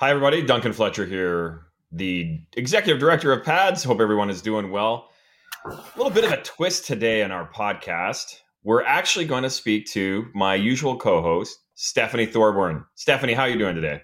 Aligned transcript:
Hi, 0.00 0.08
everybody. 0.08 0.40
Duncan 0.40 0.72
Fletcher 0.72 1.04
here, 1.04 1.66
the 1.92 2.40
executive 2.56 2.98
director 2.98 3.34
of 3.34 3.44
PADS. 3.44 3.84
Hope 3.84 4.00
everyone 4.00 4.30
is 4.30 4.40
doing 4.40 4.70
well. 4.70 5.10
A 5.66 5.76
little 5.94 6.10
bit 6.10 6.24
of 6.24 6.32
a 6.32 6.40
twist 6.40 6.86
today 6.86 7.20
in 7.20 7.30
our 7.30 7.46
podcast. 7.52 8.36
We're 8.64 8.82
actually 8.82 9.26
going 9.26 9.42
to 9.42 9.50
speak 9.50 9.84
to 9.88 10.24
my 10.34 10.54
usual 10.54 10.96
co-host, 10.96 11.58
Stephanie 11.74 12.24
Thorburn. 12.24 12.82
Stephanie, 12.94 13.34
how 13.34 13.42
are 13.42 13.50
you 13.50 13.58
doing 13.58 13.74
today? 13.74 14.00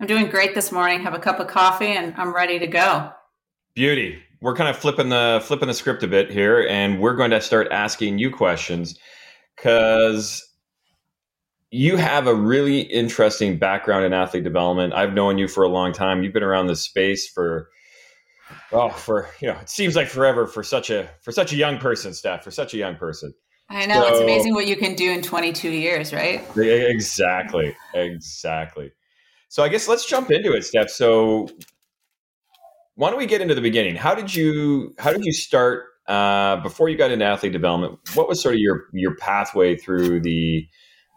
I'm 0.00 0.06
doing 0.06 0.30
great 0.30 0.54
this 0.54 0.72
morning. 0.72 1.02
Have 1.02 1.12
a 1.12 1.18
cup 1.18 1.38
of 1.38 1.48
coffee 1.48 1.94
and 1.94 2.14
I'm 2.16 2.34
ready 2.34 2.58
to 2.58 2.66
go. 2.66 3.10
Beauty. 3.74 4.18
We're 4.40 4.56
kind 4.56 4.70
of 4.70 4.78
flipping 4.78 5.10
the 5.10 5.42
flipping 5.44 5.68
the 5.68 5.74
script 5.74 6.02
a 6.02 6.08
bit 6.08 6.30
here, 6.30 6.66
and 6.66 6.98
we're 6.98 7.14
going 7.14 7.32
to 7.32 7.42
start 7.42 7.68
asking 7.70 8.18
you 8.18 8.30
questions 8.30 8.98
because 9.54 10.45
you 11.76 11.96
have 11.96 12.26
a 12.26 12.34
really 12.34 12.80
interesting 12.80 13.58
background 13.58 14.04
in 14.04 14.14
athlete 14.14 14.44
development. 14.44 14.94
I've 14.94 15.12
known 15.12 15.36
you 15.36 15.46
for 15.46 15.62
a 15.62 15.68
long 15.68 15.92
time. 15.92 16.22
You've 16.22 16.32
been 16.32 16.42
around 16.42 16.68
this 16.68 16.82
space 16.82 17.28
for 17.28 17.68
oh, 18.72 18.88
for 18.88 19.28
you 19.40 19.48
know, 19.48 19.58
it 19.58 19.68
seems 19.68 19.94
like 19.94 20.08
forever 20.08 20.46
for 20.46 20.62
such 20.62 20.88
a 20.88 21.08
for 21.20 21.32
such 21.32 21.52
a 21.52 21.56
young 21.56 21.76
person, 21.78 22.14
Steph, 22.14 22.42
for 22.42 22.50
such 22.50 22.72
a 22.72 22.78
young 22.78 22.96
person. 22.96 23.34
I 23.68 23.84
know 23.84 24.00
so, 24.00 24.08
it's 24.08 24.20
amazing 24.20 24.54
what 24.54 24.66
you 24.66 24.76
can 24.76 24.94
do 24.94 25.10
in 25.10 25.22
22 25.22 25.68
years, 25.70 26.12
right? 26.12 26.42
Exactly, 26.56 27.76
exactly. 27.94 28.92
So 29.48 29.62
I 29.62 29.68
guess 29.68 29.86
let's 29.86 30.06
jump 30.06 30.30
into 30.30 30.52
it, 30.52 30.64
Steph. 30.64 30.88
So 30.88 31.48
why 32.94 33.10
don't 33.10 33.18
we 33.18 33.26
get 33.26 33.42
into 33.42 33.54
the 33.54 33.60
beginning? 33.60 33.96
How 33.96 34.14
did 34.14 34.34
you 34.34 34.94
how 34.98 35.12
did 35.12 35.24
you 35.26 35.32
start 35.32 35.84
uh, 36.06 36.56
before 36.56 36.88
you 36.88 36.96
got 36.96 37.10
into 37.10 37.26
athlete 37.26 37.52
development? 37.52 37.98
What 38.14 38.28
was 38.28 38.40
sort 38.40 38.54
of 38.54 38.60
your 38.60 38.84
your 38.94 39.14
pathway 39.16 39.76
through 39.76 40.20
the 40.20 40.66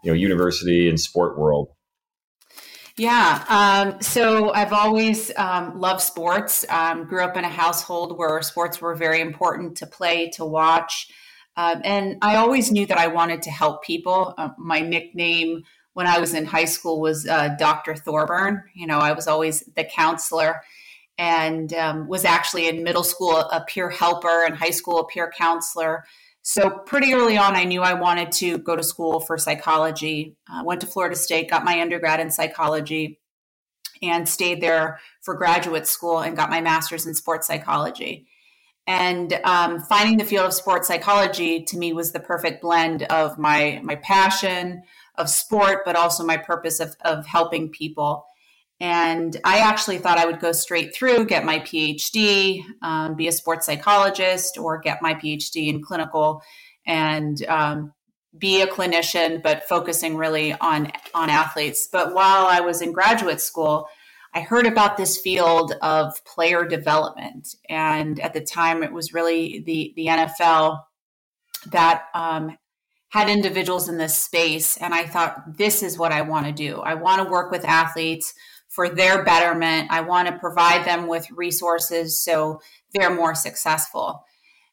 you 0.02 0.10
know 0.10 0.16
university 0.16 0.88
and 0.88 0.98
sport 0.98 1.38
world? 1.38 1.68
Yeah, 2.96 3.44
um, 3.48 4.02
so 4.02 4.52
I've 4.52 4.72
always 4.72 5.32
um, 5.36 5.78
loved 5.78 6.02
sports. 6.02 6.66
Um, 6.68 7.04
grew 7.04 7.22
up 7.22 7.36
in 7.36 7.44
a 7.44 7.48
household 7.48 8.18
where 8.18 8.42
sports 8.42 8.80
were 8.80 8.94
very 8.94 9.20
important 9.20 9.76
to 9.78 9.86
play, 9.86 10.28
to 10.30 10.44
watch, 10.44 11.10
um, 11.56 11.80
and 11.84 12.18
I 12.22 12.36
always 12.36 12.70
knew 12.70 12.86
that 12.86 12.98
I 12.98 13.08
wanted 13.08 13.42
to 13.42 13.50
help 13.50 13.84
people. 13.84 14.34
Uh, 14.36 14.50
my 14.58 14.80
nickname 14.80 15.62
when 15.92 16.06
I 16.06 16.18
was 16.18 16.34
in 16.34 16.44
high 16.44 16.64
school 16.64 17.00
was 17.00 17.26
uh, 17.26 17.54
Dr. 17.58 17.94
Thorburn. 17.94 18.62
You 18.74 18.86
know, 18.86 18.98
I 18.98 19.12
was 19.12 19.26
always 19.26 19.60
the 19.76 19.84
counselor 19.84 20.62
and 21.18 21.74
um, 21.74 22.08
was 22.08 22.24
actually 22.24 22.68
in 22.68 22.82
middle 22.82 23.02
school 23.02 23.36
a 23.36 23.62
peer 23.66 23.90
helper 23.90 24.44
and 24.46 24.56
high 24.56 24.70
school 24.70 25.00
a 25.00 25.06
peer 25.06 25.30
counselor. 25.36 26.04
So 26.42 26.70
pretty 26.70 27.12
early 27.12 27.36
on, 27.36 27.54
I 27.54 27.64
knew 27.64 27.82
I 27.82 27.94
wanted 27.94 28.32
to 28.32 28.58
go 28.58 28.74
to 28.74 28.82
school 28.82 29.20
for 29.20 29.36
psychology. 29.36 30.36
Uh, 30.50 30.62
went 30.64 30.80
to 30.80 30.86
Florida 30.86 31.16
State, 31.16 31.50
got 31.50 31.64
my 31.64 31.80
undergrad 31.80 32.20
in 32.20 32.30
psychology, 32.30 33.20
and 34.02 34.28
stayed 34.28 34.62
there 34.62 35.00
for 35.20 35.34
graduate 35.34 35.86
school 35.86 36.20
and 36.20 36.36
got 36.36 36.50
my 36.50 36.60
master's 36.60 37.06
in 37.06 37.14
sports 37.14 37.46
psychology. 37.46 38.26
And 38.86 39.38
um, 39.44 39.80
finding 39.80 40.16
the 40.16 40.24
field 40.24 40.46
of 40.46 40.54
sports 40.54 40.88
psychology 40.88 41.62
to 41.64 41.76
me 41.76 41.92
was 41.92 42.12
the 42.12 42.20
perfect 42.20 42.62
blend 42.62 43.02
of 43.04 43.38
my 43.38 43.80
my 43.84 43.96
passion 43.96 44.82
of 45.16 45.28
sport, 45.28 45.80
but 45.84 45.96
also 45.96 46.24
my 46.24 46.38
purpose 46.38 46.80
of, 46.80 46.96
of 47.02 47.26
helping 47.26 47.68
people. 47.68 48.24
And 48.80 49.36
I 49.44 49.58
actually 49.58 49.98
thought 49.98 50.16
I 50.16 50.24
would 50.24 50.40
go 50.40 50.52
straight 50.52 50.94
through, 50.94 51.26
get 51.26 51.44
my 51.44 51.58
PhD, 51.60 52.64
um, 52.80 53.14
be 53.14 53.28
a 53.28 53.32
sports 53.32 53.66
psychologist, 53.66 54.56
or 54.56 54.78
get 54.78 55.02
my 55.02 55.14
PhD 55.14 55.68
in 55.68 55.82
clinical 55.82 56.42
and 56.86 57.44
um, 57.46 57.92
be 58.38 58.62
a 58.62 58.66
clinician, 58.66 59.42
but 59.42 59.68
focusing 59.68 60.16
really 60.16 60.54
on 60.54 60.90
on 61.14 61.28
athletes. 61.28 61.88
But 61.92 62.14
while 62.14 62.46
I 62.46 62.60
was 62.60 62.80
in 62.80 62.92
graduate 62.92 63.42
school, 63.42 63.86
I 64.32 64.40
heard 64.40 64.66
about 64.66 64.96
this 64.96 65.18
field 65.18 65.74
of 65.82 66.24
player 66.24 66.64
development, 66.64 67.54
and 67.68 68.18
at 68.20 68.32
the 68.32 68.40
time, 68.40 68.82
it 68.82 68.92
was 68.92 69.12
really 69.12 69.60
the 69.60 69.92
the 69.94 70.06
NFL 70.06 70.80
that 71.66 72.04
um, 72.14 72.56
had 73.10 73.28
individuals 73.28 73.90
in 73.90 73.98
this 73.98 74.16
space, 74.16 74.78
and 74.78 74.94
I 74.94 75.04
thought 75.04 75.58
this 75.58 75.82
is 75.82 75.98
what 75.98 76.12
I 76.12 76.22
want 76.22 76.46
to 76.46 76.52
do. 76.52 76.80
I 76.80 76.94
want 76.94 77.22
to 77.22 77.30
work 77.30 77.50
with 77.50 77.64
athletes 77.66 78.32
for 78.70 78.88
their 78.88 79.24
betterment. 79.24 79.88
I 79.90 80.00
want 80.00 80.28
to 80.28 80.38
provide 80.38 80.86
them 80.86 81.08
with 81.08 81.30
resources 81.32 82.18
so 82.18 82.62
they're 82.94 83.14
more 83.14 83.34
successful. 83.34 84.24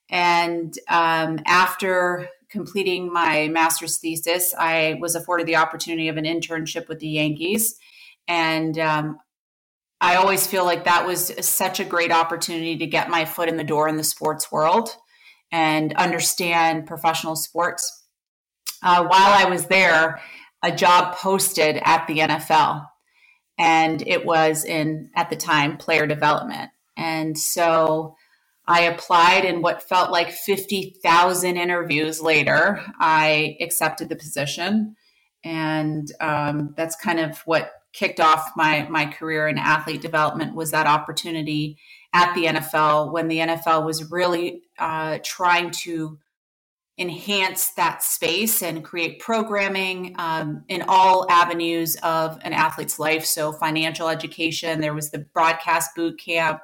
And 0.09 0.73
um, 0.87 1.39
after 1.45 2.29
completing 2.49 3.11
my 3.11 3.49
master's 3.49 3.97
thesis, 3.97 4.53
I 4.57 4.97
was 5.01 5.15
afforded 5.15 5.47
the 5.47 5.57
opportunity 5.57 6.07
of 6.07 6.15
an 6.15 6.25
internship 6.25 6.87
with 6.87 6.99
the 6.99 7.09
Yankees. 7.09 7.75
And 8.27 8.77
um, 8.77 9.19
I 9.99 10.15
always 10.15 10.45
feel 10.45 10.63
like 10.63 10.85
that 10.85 11.05
was 11.05 11.33
such 11.45 11.79
a 11.79 11.85
great 11.85 12.11
opportunity 12.11 12.77
to 12.77 12.85
get 12.85 13.09
my 13.09 13.25
foot 13.25 13.49
in 13.49 13.57
the 13.57 13.63
door 13.63 13.89
in 13.89 13.97
the 13.97 14.03
sports 14.03 14.51
world 14.51 14.95
and 15.51 15.93
understand 15.95 16.85
professional 16.85 17.35
sports. 17.35 18.05
Uh, 18.83 19.03
while 19.07 19.11
I 19.33 19.49
was 19.49 19.65
there, 19.65 20.21
a 20.61 20.71
job 20.71 21.15
posted 21.15 21.81
at 21.83 22.05
the 22.05 22.19
NFL 22.19 22.85
and 23.57 24.06
it 24.07 24.25
was 24.25 24.66
in 24.66 25.09
at 25.16 25.29
the 25.29 25.35
time 25.35 25.78
player 25.78 26.07
development. 26.07 26.72
And 26.97 27.38
so 27.38 28.16
i 28.69 28.81
applied 28.81 29.45
and 29.45 29.63
what 29.63 29.88
felt 29.88 30.12
like 30.12 30.31
50000 30.31 31.57
interviews 31.57 32.22
later 32.22 32.84
i 33.00 33.57
accepted 33.62 34.09
the 34.09 34.16
position. 34.16 34.95
And 35.44 36.12
um, 36.19 36.73
that's 36.75 36.95
kind 36.97 37.19
of 37.19 37.40
what 37.45 37.72
kicked 37.94 38.19
off 38.19 38.51
my 38.56 38.88
my 38.90 39.06
career 39.06 39.47
in 39.47 39.57
athlete 39.57 40.01
development 40.01 40.56
was 40.56 40.72
that 40.72 40.88
opportunity 40.88 41.78
at 42.13 42.34
the 42.35 42.45
nfl 42.45 43.12
when 43.12 43.28
the 43.28 43.39
nfl 43.39 43.85
was 43.85 44.12
really 44.12 44.62
uh, 44.78 45.18
trying 45.24 45.72
to 45.72 46.19
enhance 46.97 47.69
that 47.71 48.01
space 48.01 48.63
and 48.63 48.83
create 48.83 49.19
programming 49.19 50.15
um, 50.17 50.63
in 50.67 50.83
all 50.87 51.29
avenues 51.29 51.95
of 52.01 52.39
an 52.41 52.53
athlete's 52.53 52.97
life. 52.97 53.23
So, 53.23 53.51
financial 53.51 54.09
education, 54.09 54.81
there 54.81 54.93
was 54.93 55.11
the 55.11 55.19
broadcast 55.19 55.91
boot 55.95 56.19
camp, 56.19 56.59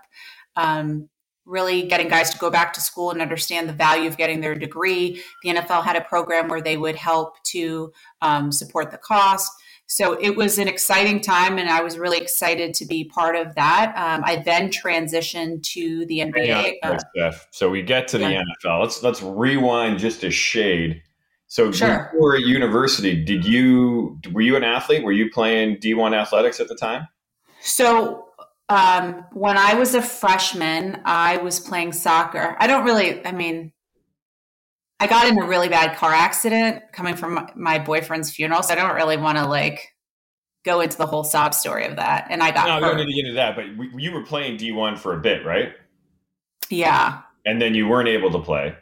um, 0.55 1.09
really 1.45 1.83
getting 1.83 2.07
guys 2.07 2.29
to 2.31 2.37
go 2.39 2.49
back 2.49 2.73
to 2.73 2.81
school 2.81 3.11
and 3.11 3.21
understand 3.21 3.69
the 3.69 3.73
value 3.73 4.07
of 4.07 4.17
getting 4.17 4.41
their 4.41 4.55
degree. 4.55 5.21
The 5.43 5.49
NFL 5.49 5.83
had 5.83 5.95
a 5.95 6.01
program 6.01 6.47
where 6.47 6.61
they 6.61 6.77
would 6.77 6.95
help 6.95 7.41
to 7.43 7.91
um, 8.21 8.51
support 8.51 8.91
the 8.91 8.97
cost. 8.97 9.51
So 9.87 10.13
it 10.19 10.35
was 10.35 10.57
an 10.57 10.67
exciting 10.67 11.21
time, 11.21 11.57
and 11.57 11.69
I 11.69 11.81
was 11.81 11.97
really 11.97 12.17
excited 12.17 12.73
to 12.75 12.85
be 12.85 13.03
part 13.03 13.35
of 13.35 13.53
that. 13.55 13.93
Um, 13.95 14.23
I 14.25 14.37
then 14.37 14.69
transitioned 14.69 15.63
to 15.73 16.05
the 16.07 16.19
NBA. 16.19 16.75
Uh, 16.81 17.31
so 17.51 17.69
we 17.69 17.81
get 17.83 18.07
to 18.09 18.17
the. 18.17 18.25
NFL. 18.25 18.81
Let's 18.81 19.03
let's 19.03 19.21
rewind 19.21 19.99
just 19.99 20.23
a 20.23 20.31
shade. 20.31 21.01
So 21.47 21.71
sure. 21.71 22.09
you 22.13 22.19
were 22.19 22.35
at 22.35 22.41
university. 22.41 23.23
Did 23.23 23.45
you 23.45 24.19
were 24.31 24.41
you 24.41 24.55
an 24.55 24.63
athlete? 24.63 25.03
Were 25.03 25.11
you 25.11 25.29
playing 25.29 25.77
D 25.79 25.93
one 25.93 26.13
athletics 26.13 26.59
at 26.59 26.67
the 26.67 26.75
time? 26.75 27.07
So 27.61 28.29
um, 28.69 29.25
when 29.33 29.57
I 29.57 29.75
was 29.75 29.93
a 29.93 30.01
freshman, 30.01 31.01
I 31.05 31.37
was 31.37 31.59
playing 31.59 31.91
soccer. 31.91 32.55
I 32.59 32.65
don't 32.65 32.85
really. 32.85 33.23
I 33.25 33.31
mean, 33.31 33.71
I 34.99 35.07
got 35.07 35.27
in 35.27 35.37
a 35.37 35.45
really 35.45 35.69
bad 35.69 35.97
car 35.97 36.13
accident 36.13 36.81
coming 36.93 37.15
from 37.15 37.49
my 37.55 37.79
boyfriend's 37.79 38.31
funeral, 38.31 38.63
so 38.63 38.73
I 38.73 38.75
don't 38.75 38.95
really 38.95 39.17
want 39.17 39.37
to 39.37 39.45
like 39.45 39.89
go 40.63 40.79
into 40.79 40.97
the 40.97 41.05
whole 41.05 41.23
sob 41.23 41.53
story 41.53 41.85
of 41.85 41.97
that. 41.97 42.27
And 42.29 42.41
I 42.41 42.51
got 42.51 42.67
no, 42.67 42.75
hurt. 42.75 42.95
don't 42.95 43.05
need 43.05 43.13
to 43.13 43.21
get 43.21 43.25
into 43.25 43.35
that. 43.35 43.55
But 43.55 43.65
you 43.99 44.11
were 44.11 44.23
playing 44.23 44.57
D 44.57 44.71
one 44.71 44.95
for 44.95 45.13
a 45.13 45.19
bit, 45.19 45.45
right? 45.45 45.73
Yeah. 46.69 47.21
And 47.45 47.61
then 47.61 47.75
you 47.75 47.87
weren't 47.87 48.07
able 48.07 48.31
to 48.31 48.39
play. 48.39 48.75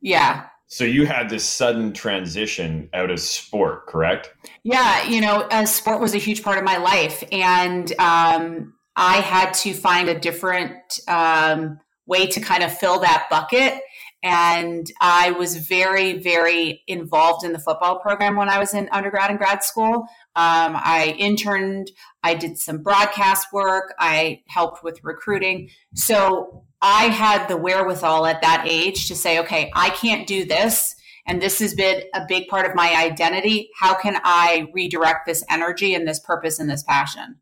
Yeah. 0.00 0.46
So 0.66 0.84
you 0.84 1.06
had 1.06 1.30
this 1.30 1.44
sudden 1.44 1.94
transition 1.94 2.90
out 2.92 3.10
of 3.10 3.20
sport, 3.20 3.86
correct? 3.86 4.34
Yeah, 4.64 5.06
you 5.08 5.20
know, 5.20 5.48
uh, 5.50 5.64
sport 5.64 5.98
was 5.98 6.14
a 6.14 6.18
huge 6.18 6.42
part 6.42 6.58
of 6.58 6.64
my 6.64 6.76
life, 6.76 7.24
and 7.32 7.90
um, 7.98 8.74
I 8.94 9.16
had 9.16 9.54
to 9.54 9.72
find 9.72 10.10
a 10.10 10.18
different 10.18 11.00
um, 11.08 11.80
way 12.06 12.26
to 12.26 12.40
kind 12.40 12.62
of 12.62 12.76
fill 12.76 13.00
that 13.00 13.28
bucket. 13.30 13.80
And 14.22 14.90
I 15.00 15.30
was 15.30 15.56
very, 15.56 16.18
very 16.18 16.82
involved 16.88 17.44
in 17.44 17.52
the 17.52 17.58
football 17.58 18.00
program 18.00 18.34
when 18.36 18.48
I 18.48 18.58
was 18.58 18.74
in 18.74 18.88
undergrad 18.90 19.30
and 19.30 19.38
grad 19.38 19.62
school. 19.62 20.08
Um, 20.34 20.74
I 20.76 21.14
interned, 21.18 21.92
I 22.22 22.34
did 22.34 22.58
some 22.58 22.82
broadcast 22.82 23.52
work, 23.52 23.94
I 23.98 24.42
helped 24.48 24.82
with 24.82 25.04
recruiting. 25.04 25.70
So 25.94 26.64
I 26.82 27.04
had 27.04 27.46
the 27.46 27.56
wherewithal 27.56 28.26
at 28.26 28.42
that 28.42 28.64
age 28.68 29.08
to 29.08 29.14
say, 29.14 29.38
okay, 29.40 29.70
I 29.74 29.90
can't 29.90 30.26
do 30.26 30.44
this. 30.44 30.96
And 31.26 31.42
this 31.42 31.58
has 31.58 31.74
been 31.74 32.02
a 32.14 32.24
big 32.26 32.48
part 32.48 32.66
of 32.66 32.74
my 32.74 32.94
identity. 32.96 33.70
How 33.78 33.94
can 33.94 34.18
I 34.24 34.68
redirect 34.72 35.26
this 35.26 35.44
energy 35.50 35.94
and 35.94 36.08
this 36.08 36.18
purpose 36.18 36.58
and 36.58 36.70
this 36.70 36.82
passion? 36.82 37.36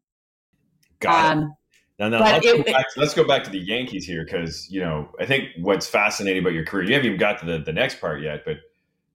Got 1.00 1.36
um, 1.36 1.42
it. 1.42 1.48
Now, 1.98 2.08
now 2.10 2.20
let's, 2.20 2.46
it, 2.46 2.58
go 2.58 2.72
back, 2.72 2.86
let's, 2.96 3.14
go 3.14 3.26
back, 3.26 3.44
to 3.44 3.50
the 3.50 3.58
Yankees 3.58 4.04
here 4.04 4.24
because 4.24 4.70
you 4.70 4.80
know 4.80 5.08
I 5.18 5.24
think 5.24 5.48
what's 5.58 5.86
fascinating 5.86 6.42
about 6.42 6.52
your 6.52 6.64
career. 6.64 6.84
You 6.84 6.94
haven't 6.94 7.06
even 7.06 7.18
got 7.18 7.38
to 7.40 7.46
the, 7.46 7.58
the 7.58 7.72
next 7.72 8.00
part 8.00 8.20
yet, 8.20 8.44
but 8.44 8.58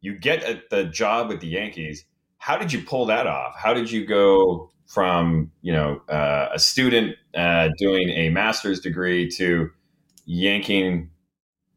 you 0.01 0.17
get 0.17 0.43
a, 0.43 0.61
the 0.71 0.85
job 0.85 1.29
with 1.29 1.41
the 1.41 1.47
Yankees. 1.47 2.05
How 2.37 2.57
did 2.57 2.73
you 2.73 2.81
pull 2.81 3.05
that 3.05 3.27
off? 3.27 3.55
How 3.55 3.73
did 3.75 3.91
you 3.91 4.05
go 4.05 4.71
from 4.87 5.51
you 5.61 5.71
know 5.71 6.01
uh, 6.09 6.49
a 6.53 6.59
student 6.59 7.15
uh, 7.35 7.69
doing 7.77 8.09
a 8.09 8.29
master's 8.29 8.79
degree 8.79 9.29
to 9.29 9.69
yanking 10.25 11.09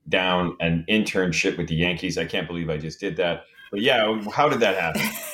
down 0.08 0.56
an 0.60 0.84
internship 0.88 1.56
with 1.56 1.68
the 1.68 1.74
Yankees. 1.74 2.18
I 2.18 2.24
can't 2.24 2.46
believe 2.46 2.68
I 2.68 2.78
just 2.78 3.00
did 3.00 3.16
that. 3.16 3.44
But 3.70 3.80
yeah, 3.80 4.22
how 4.32 4.48
did 4.48 4.60
that 4.60 4.76
happen? 4.76 5.02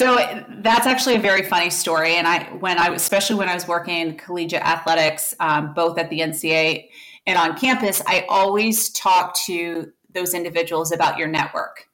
So 0.00 0.16
that's 0.48 0.86
actually 0.86 1.16
a 1.16 1.20
very 1.20 1.42
funny 1.42 1.68
story. 1.68 2.14
And 2.14 2.26
I, 2.26 2.44
when 2.58 2.78
I, 2.78 2.88
especially 2.94 3.36
when 3.36 3.50
I 3.50 3.54
was 3.54 3.68
working 3.68 3.96
in 3.96 4.16
collegiate 4.16 4.62
athletics, 4.62 5.34
um, 5.40 5.74
both 5.74 5.98
at 5.98 6.08
the 6.08 6.20
NCAA 6.20 6.88
and 7.26 7.36
on 7.36 7.54
campus, 7.54 8.00
I 8.06 8.24
always 8.30 8.88
talk 8.88 9.36
to 9.44 9.92
those 10.14 10.32
individuals 10.32 10.90
about 10.90 11.18
your 11.18 11.28
network. 11.28 11.86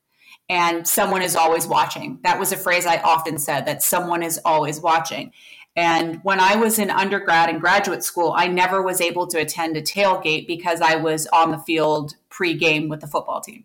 And 0.49 0.87
someone 0.87 1.20
is 1.20 1.35
always 1.35 1.67
watching. 1.67 2.20
That 2.23 2.38
was 2.38 2.53
a 2.53 2.56
phrase 2.56 2.87
I 2.87 2.99
often 2.99 3.38
said 3.38 3.67
that 3.67 3.82
someone 3.82 4.23
is 4.23 4.38
always 4.44 4.81
watching. 4.81 5.32
And 5.75 6.20
when 6.23 6.38
I 6.38 6.55
was 6.55 6.79
in 6.79 6.91
undergrad 6.91 7.49
and 7.49 7.61
graduate 7.61 8.05
school, 8.05 8.35
I 8.37 8.47
never 8.47 8.82
was 8.82 9.00
able 9.00 9.26
to 9.26 9.41
attend 9.41 9.76
a 9.76 9.82
tailgate 9.82 10.47
because 10.47 10.81
I 10.81 10.94
was 10.94 11.26
on 11.32 11.50
the 11.50 11.58
field 11.58 12.14
pre-game 12.29 12.88
with 12.88 13.00
the 13.00 13.08
football 13.08 13.41
team. 13.41 13.64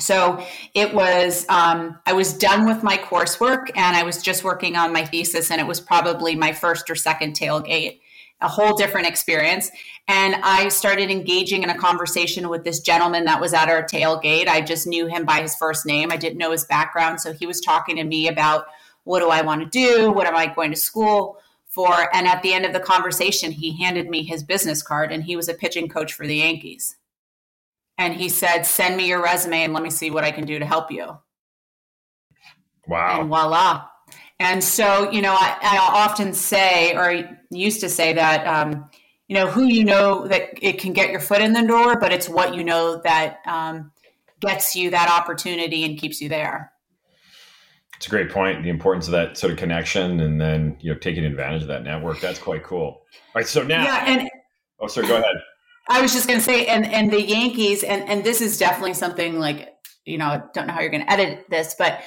So 0.00 0.44
it 0.74 0.92
was, 0.92 1.46
um, 1.48 1.98
I 2.06 2.12
was 2.12 2.32
done 2.32 2.66
with 2.66 2.82
my 2.82 2.96
coursework 2.96 3.70
and 3.76 3.96
I 3.96 4.02
was 4.02 4.22
just 4.22 4.44
working 4.44 4.76
on 4.76 4.92
my 4.92 5.04
thesis, 5.04 5.50
and 5.50 5.60
it 5.60 5.66
was 5.66 5.80
probably 5.80 6.34
my 6.34 6.52
first 6.52 6.90
or 6.90 6.94
second 6.94 7.34
tailgate, 7.34 8.00
a 8.40 8.48
whole 8.48 8.74
different 8.74 9.06
experience. 9.06 9.70
And 10.08 10.36
I 10.42 10.68
started 10.68 11.10
engaging 11.10 11.62
in 11.62 11.70
a 11.70 11.78
conversation 11.78 12.48
with 12.48 12.64
this 12.64 12.80
gentleman 12.80 13.24
that 13.26 13.40
was 13.40 13.54
at 13.54 13.68
our 13.68 13.84
tailgate. 13.84 14.48
I 14.48 14.60
just 14.60 14.86
knew 14.86 15.06
him 15.06 15.24
by 15.24 15.40
his 15.42 15.54
first 15.54 15.86
name, 15.86 16.10
I 16.10 16.16
didn't 16.16 16.38
know 16.38 16.52
his 16.52 16.64
background. 16.64 17.20
So 17.20 17.32
he 17.32 17.46
was 17.46 17.60
talking 17.60 17.96
to 17.96 18.04
me 18.04 18.28
about 18.28 18.66
what 19.04 19.20
do 19.20 19.28
I 19.28 19.42
want 19.42 19.62
to 19.62 19.66
do? 19.68 20.10
What 20.10 20.26
am 20.26 20.36
I 20.36 20.46
going 20.46 20.70
to 20.70 20.76
school? 20.76 21.38
For 21.66 22.12
and 22.12 22.26
at 22.26 22.42
the 22.42 22.52
end 22.52 22.66
of 22.66 22.72
the 22.72 22.80
conversation, 22.80 23.52
he 23.52 23.76
handed 23.80 24.10
me 24.10 24.24
his 24.24 24.42
business 24.42 24.82
card, 24.82 25.12
and 25.12 25.22
he 25.22 25.36
was 25.36 25.48
a 25.48 25.54
pitching 25.54 25.88
coach 25.88 26.12
for 26.12 26.26
the 26.26 26.38
Yankees 26.38 26.96
and 28.00 28.14
he 28.14 28.30
said, 28.30 28.62
"Send 28.62 28.96
me 28.96 29.06
your 29.06 29.22
resume 29.22 29.62
and 29.62 29.74
let 29.74 29.82
me 29.82 29.90
see 29.90 30.10
what 30.10 30.24
I 30.24 30.30
can 30.30 30.44
do 30.46 30.58
to 30.58 30.64
help 30.64 30.90
you." 30.90 31.18
Wow! 32.88 33.20
And 33.20 33.28
voila. 33.28 33.86
And 34.40 34.64
so, 34.64 35.10
you 35.10 35.20
know, 35.20 35.34
I, 35.34 35.58
I 35.60 35.76
often 35.92 36.32
say, 36.32 36.96
or 36.96 37.38
used 37.50 37.80
to 37.80 37.90
say 37.90 38.14
that, 38.14 38.46
um, 38.46 38.88
you 39.28 39.36
know, 39.36 39.46
who 39.46 39.64
you 39.64 39.84
know 39.84 40.26
that 40.28 40.48
it 40.62 40.78
can 40.78 40.94
get 40.94 41.10
your 41.10 41.20
foot 41.20 41.42
in 41.42 41.52
the 41.52 41.62
door, 41.62 42.00
but 42.00 42.10
it's 42.10 42.26
what 42.26 42.54
you 42.54 42.64
know 42.64 43.02
that 43.04 43.40
um, 43.46 43.92
gets 44.40 44.74
you 44.74 44.88
that 44.90 45.10
opportunity 45.10 45.84
and 45.84 45.98
keeps 45.98 46.22
you 46.22 46.30
there. 46.30 46.72
It's 47.98 48.06
a 48.06 48.10
great 48.10 48.30
point. 48.30 48.62
The 48.62 48.70
importance 48.70 49.06
of 49.08 49.12
that 49.12 49.36
sort 49.36 49.52
of 49.52 49.58
connection, 49.58 50.20
and 50.20 50.40
then 50.40 50.78
you 50.80 50.90
know, 50.90 50.98
taking 50.98 51.26
advantage 51.26 51.60
of 51.60 51.68
that 51.68 51.84
network. 51.84 52.18
That's 52.20 52.38
quite 52.38 52.64
cool. 52.64 52.80
All 52.80 53.02
right. 53.34 53.46
So 53.46 53.62
now, 53.62 53.84
yeah, 53.84 54.04
and 54.06 54.30
oh, 54.80 54.86
sorry. 54.86 55.06
Go 55.06 55.16
ahead. 55.16 55.36
I 55.88 56.02
was 56.02 56.12
just 56.12 56.28
going 56.28 56.38
to 56.38 56.44
say, 56.44 56.66
and 56.66 56.86
and 56.86 57.10
the 57.10 57.22
Yankees, 57.22 57.82
and 57.82 58.08
and 58.08 58.22
this 58.22 58.40
is 58.40 58.58
definitely 58.58 58.94
something 58.94 59.38
like 59.38 59.74
you 60.04 60.18
know, 60.18 60.42
don't 60.54 60.66
know 60.66 60.72
how 60.72 60.80
you're 60.80 60.90
going 60.90 61.04
to 61.04 61.12
edit 61.12 61.46
this, 61.48 61.74
but 61.78 62.00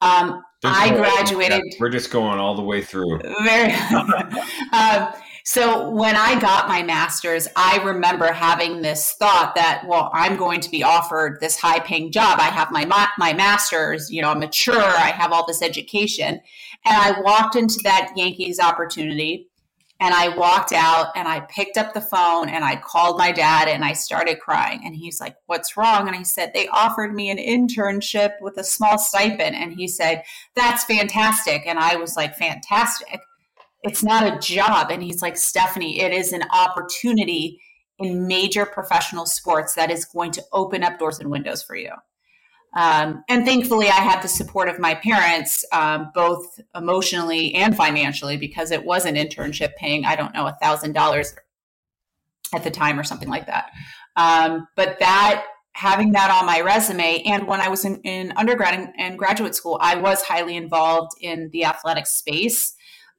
um, 0.00 0.42
I 0.64 0.90
graduated. 0.90 1.62
We're 1.80 1.88
just 1.88 2.10
going 2.10 2.38
all 2.38 2.54
the 2.54 2.62
way 2.62 2.82
through. 2.82 3.20
Very. 3.44 3.72
um, 4.72 5.12
so 5.44 5.90
when 5.90 6.16
I 6.16 6.38
got 6.40 6.66
my 6.66 6.82
master's, 6.82 7.46
I 7.54 7.80
remember 7.84 8.32
having 8.32 8.82
this 8.82 9.12
thought 9.12 9.54
that, 9.54 9.84
well, 9.86 10.10
I'm 10.12 10.36
going 10.36 10.60
to 10.60 10.70
be 10.70 10.82
offered 10.82 11.38
this 11.40 11.56
high 11.56 11.78
paying 11.78 12.10
job. 12.10 12.40
I 12.40 12.48
have 12.48 12.72
my 12.72 12.84
my 13.16 13.32
master's, 13.32 14.10
you 14.10 14.22
know, 14.22 14.30
I'm 14.30 14.40
mature, 14.40 14.80
I 14.80 15.12
have 15.12 15.32
all 15.32 15.46
this 15.46 15.62
education, 15.62 16.40
and 16.84 16.96
I 17.14 17.20
walked 17.20 17.54
into 17.54 17.78
that 17.84 18.12
Yankees 18.16 18.58
opportunity 18.58 19.48
and 19.98 20.12
I 20.14 20.36
walked 20.36 20.72
out 20.72 21.06
and 21.16 21.26
I 21.26 21.40
picked 21.40 21.78
up 21.78 21.94
the 21.94 22.02
phone 22.02 22.50
and 22.50 22.64
I 22.64 22.76
called 22.76 23.16
my 23.16 23.32
dad 23.32 23.66
and 23.68 23.82
I 23.82 23.94
started 23.94 24.40
crying. 24.40 24.82
And 24.84 24.94
he's 24.94 25.20
like, 25.20 25.36
What's 25.46 25.76
wrong? 25.76 26.06
And 26.06 26.16
I 26.16 26.22
said, 26.22 26.52
They 26.52 26.68
offered 26.68 27.14
me 27.14 27.30
an 27.30 27.38
internship 27.38 28.32
with 28.40 28.58
a 28.58 28.64
small 28.64 28.98
stipend. 28.98 29.56
And 29.56 29.72
he 29.72 29.88
said, 29.88 30.22
That's 30.54 30.84
fantastic. 30.84 31.62
And 31.66 31.78
I 31.78 31.96
was 31.96 32.14
like, 32.14 32.36
Fantastic. 32.36 33.20
It's 33.82 34.02
not 34.02 34.26
a 34.26 34.38
job. 34.38 34.90
And 34.90 35.02
he's 35.02 35.22
like, 35.22 35.36
Stephanie, 35.36 36.00
it 36.00 36.12
is 36.12 36.32
an 36.32 36.42
opportunity 36.52 37.60
in 37.98 38.26
major 38.26 38.66
professional 38.66 39.24
sports 39.24 39.74
that 39.74 39.90
is 39.90 40.04
going 40.04 40.32
to 40.32 40.44
open 40.52 40.82
up 40.82 40.98
doors 40.98 41.20
and 41.20 41.30
windows 41.30 41.62
for 41.62 41.76
you. 41.76 41.92
Um, 42.74 43.24
and 43.28 43.46
thankfully, 43.46 43.88
I 43.88 44.00
had 44.00 44.22
the 44.22 44.28
support 44.28 44.68
of 44.68 44.78
my 44.78 44.94
parents, 44.94 45.64
um, 45.72 46.10
both 46.14 46.60
emotionally 46.74 47.54
and 47.54 47.76
financially, 47.76 48.36
because 48.36 48.70
it 48.70 48.84
was 48.84 49.06
an 49.06 49.14
internship 49.14 49.74
paying, 49.76 50.04
I 50.04 50.16
don't 50.16 50.34
know, 50.34 50.46
a 50.46 50.56
thousand 50.60 50.92
dollars 50.92 51.34
at 52.54 52.64
the 52.64 52.70
time 52.70 52.98
or 52.98 53.04
something 53.04 53.28
like 53.28 53.46
that. 53.46 53.70
Um, 54.16 54.68
but 54.76 54.98
that 54.98 55.44
having 55.72 56.12
that 56.12 56.30
on 56.30 56.46
my 56.46 56.60
resume, 56.60 57.22
and 57.26 57.46
when 57.46 57.60
I 57.60 57.68
was 57.68 57.84
in, 57.84 57.96
in 58.02 58.32
undergrad 58.36 58.74
and, 58.74 58.88
and 58.98 59.18
graduate 59.18 59.54
school, 59.54 59.78
I 59.80 59.96
was 59.96 60.22
highly 60.22 60.56
involved 60.56 61.12
in 61.20 61.50
the 61.52 61.64
athletic 61.64 62.06
space 62.06 62.75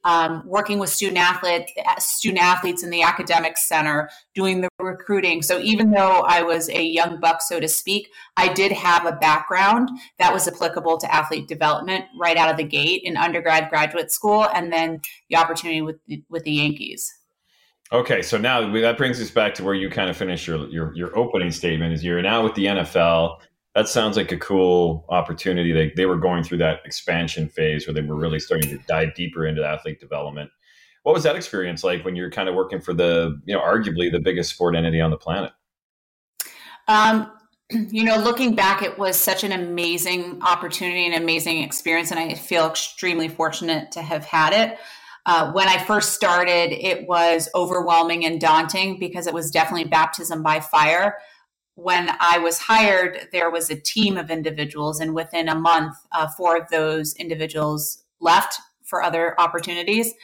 um, 0.08 0.42
working 0.46 0.80
with 0.80 0.90
student 0.90 1.18
athlete 1.18 1.70
student 2.00 2.42
athletes 2.42 2.82
in 2.82 2.90
the 2.90 3.02
academic 3.02 3.58
center, 3.58 4.10
doing 4.34 4.62
the 4.62 4.70
recruiting. 4.80 5.42
So 5.42 5.60
even 5.60 5.92
though 5.92 6.22
I 6.22 6.44
was 6.44 6.70
a 6.70 6.82
young 6.82 7.20
buck, 7.20 7.42
so 7.42 7.60
to 7.60 7.68
speak, 7.68 8.08
I 8.38 8.54
did 8.54 8.72
have 8.72 9.06
a 9.06 9.12
background 9.12 9.90
that 10.18 10.34
was 10.34 10.48
applicable 10.48 10.98
to 11.00 11.14
athlete 11.14 11.50
development 11.50 12.06
right 12.18 12.38
out 12.38 12.50
of 12.50 12.56
the 12.56 12.64
gate 12.64 13.02
in 13.04 13.18
undergrad, 13.18 13.70
graduate 13.70 14.10
school, 14.10 14.48
and 14.54 14.72
then 14.72 15.02
the 15.30 15.36
opportunity 15.36 15.82
with 15.82 15.98
the, 16.08 16.24
with 16.30 16.44
the 16.44 16.52
Yankees. 16.52 17.14
Okay, 17.92 18.22
so 18.22 18.38
now 18.38 18.72
that 18.80 18.98
brings 18.98 19.22
us 19.22 19.30
back 19.30 19.54
to 19.56 19.64
where 19.64 19.74
you 19.74 19.90
kind 19.90 20.10
of 20.10 20.16
finish 20.16 20.48
your 20.48 20.70
your, 20.70 20.96
your 20.96 21.18
opening 21.18 21.52
statement. 21.52 21.94
Is 21.94 22.02
you're 22.02 22.22
now 22.22 22.46
with 22.46 22.56
the 22.56 22.66
NFL 22.66 23.40
that 23.78 23.88
sounds 23.88 24.18
like 24.18 24.32
a 24.32 24.38
cool 24.38 25.06
opportunity. 25.10 25.72
They, 25.72 25.94
they 25.96 26.08
were 26.08 26.18
going 26.18 26.44
through 26.44 26.58
that 26.58 26.80
expansion 26.84 27.48
phase 27.48 27.86
where 27.86 27.94
they 27.94 28.02
were 28.02 28.16
really 28.16 28.40
starting 28.40 28.72
to 28.72 28.80
dive 28.88 29.14
deeper 29.14 29.46
into 29.46 29.64
athlete 29.64 30.00
development. 30.00 30.50
What 31.04 31.14
was 31.14 31.24
that 31.26 31.36
experience 31.36 31.84
like 31.84 32.04
when 32.04 32.16
you're 32.16 32.32
kind 32.32 32.50
of 32.50 32.56
working 32.56 32.82
for 32.82 32.96
the, 32.96 33.40
you 33.46 33.54
know, 33.54 33.62
arguably 33.62 34.12
the 34.12 34.20
biggest 34.20 34.50
sport 34.50 34.76
entity 34.76 35.00
on 35.00 35.12
the 35.12 35.18
planet? 35.18 35.52
Um, 36.88 37.32
you 37.70 38.04
know, 38.04 38.18
looking 38.18 38.56
back, 38.56 38.82
it 38.82 38.98
was 38.98 39.16
such 39.16 39.44
an 39.44 39.52
amazing 39.52 40.42
opportunity 40.42 41.06
and 41.06 41.14
amazing 41.14 41.62
experience, 41.62 42.10
and 42.10 42.20
I 42.20 42.34
feel 42.34 42.66
extremely 42.66 43.28
fortunate 43.28 43.92
to 43.92 44.02
have 44.02 44.26
had 44.26 44.54
it. 44.54 44.80
Uh, 45.28 45.52
when 45.52 45.68
I 45.68 45.78
first 45.84 46.14
started, 46.14 46.72
it 46.72 47.08
was 47.08 47.48
overwhelming 47.54 48.26
and 48.26 48.42
daunting 48.42 48.98
because 48.98 49.28
it 49.28 49.36
was 49.36 49.52
definitely 49.52 49.88
baptism 49.88 50.42
by 50.42 50.62
fire 50.62 51.18
when 51.78 52.10
I 52.20 52.40
was 52.40 52.58
hired, 52.58 53.28
there 53.32 53.52
was 53.52 53.70
a 53.70 53.80
team 53.80 54.18
of 54.18 54.32
individuals, 54.32 55.00
and 55.00 55.14
within 55.14 55.48
a 55.48 55.54
month, 55.54 55.96
uh, 56.12 56.28
four 56.28 56.58
of 56.58 56.68
those 56.70 57.14
individuals 57.18 58.04
left 58.20 58.60
for 58.84 59.04
other 59.04 59.40
opportunities. 59.40 60.16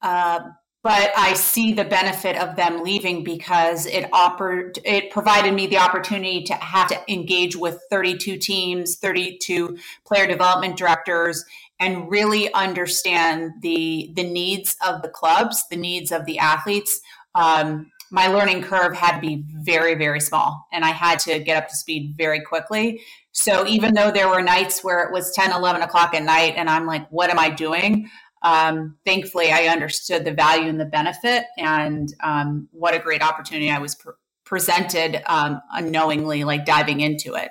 Uh, 0.00 0.38
but 0.84 1.10
I 1.16 1.34
see 1.34 1.72
the 1.72 1.84
benefit 1.84 2.36
of 2.36 2.54
them 2.54 2.84
leaving 2.84 3.24
because 3.24 3.86
it 3.86 4.08
offered 4.12 4.78
it 4.84 5.10
provided 5.10 5.52
me 5.54 5.66
the 5.66 5.78
opportunity 5.78 6.44
to 6.44 6.54
have 6.54 6.86
to 6.90 7.12
engage 7.12 7.56
with 7.56 7.80
32 7.90 8.36
teams, 8.36 8.96
32 8.96 9.78
player 10.04 10.28
development 10.28 10.76
directors, 10.76 11.44
and 11.80 12.08
really 12.08 12.54
understand 12.54 13.54
the 13.60 14.12
the 14.14 14.22
needs 14.22 14.76
of 14.86 15.02
the 15.02 15.08
clubs, 15.08 15.64
the 15.68 15.76
needs 15.76 16.12
of 16.12 16.26
the 16.26 16.38
athletes. 16.38 17.00
Um, 17.34 17.90
my 18.10 18.28
learning 18.28 18.62
curve 18.62 18.94
had 18.94 19.16
to 19.16 19.20
be 19.20 19.44
very, 19.62 19.94
very 19.94 20.20
small 20.20 20.66
and 20.72 20.84
I 20.84 20.90
had 20.90 21.18
to 21.20 21.38
get 21.38 21.56
up 21.56 21.68
to 21.68 21.74
speed 21.74 22.14
very 22.16 22.40
quickly. 22.40 23.00
So 23.32 23.66
even 23.66 23.94
though 23.94 24.10
there 24.10 24.28
were 24.28 24.42
nights 24.42 24.82
where 24.82 25.02
it 25.04 25.12
was 25.12 25.32
10, 25.32 25.52
11 25.52 25.82
o'clock 25.82 26.14
at 26.14 26.22
night 26.22 26.54
and 26.56 26.70
I'm 26.70 26.86
like, 26.86 27.06
what 27.10 27.30
am 27.30 27.38
I 27.38 27.50
doing? 27.50 28.08
Um, 28.42 28.96
thankfully, 29.04 29.50
I 29.50 29.64
understood 29.66 30.24
the 30.24 30.32
value 30.32 30.68
and 30.68 30.80
the 30.80 30.84
benefit 30.84 31.44
and 31.58 32.12
um, 32.22 32.68
what 32.70 32.94
a 32.94 32.98
great 32.98 33.22
opportunity 33.22 33.70
I 33.70 33.78
was 33.78 33.94
pr- 33.94 34.10
presented 34.44 35.22
um, 35.26 35.60
unknowingly, 35.72 36.44
like 36.44 36.64
diving 36.64 37.00
into 37.00 37.34
it. 37.34 37.50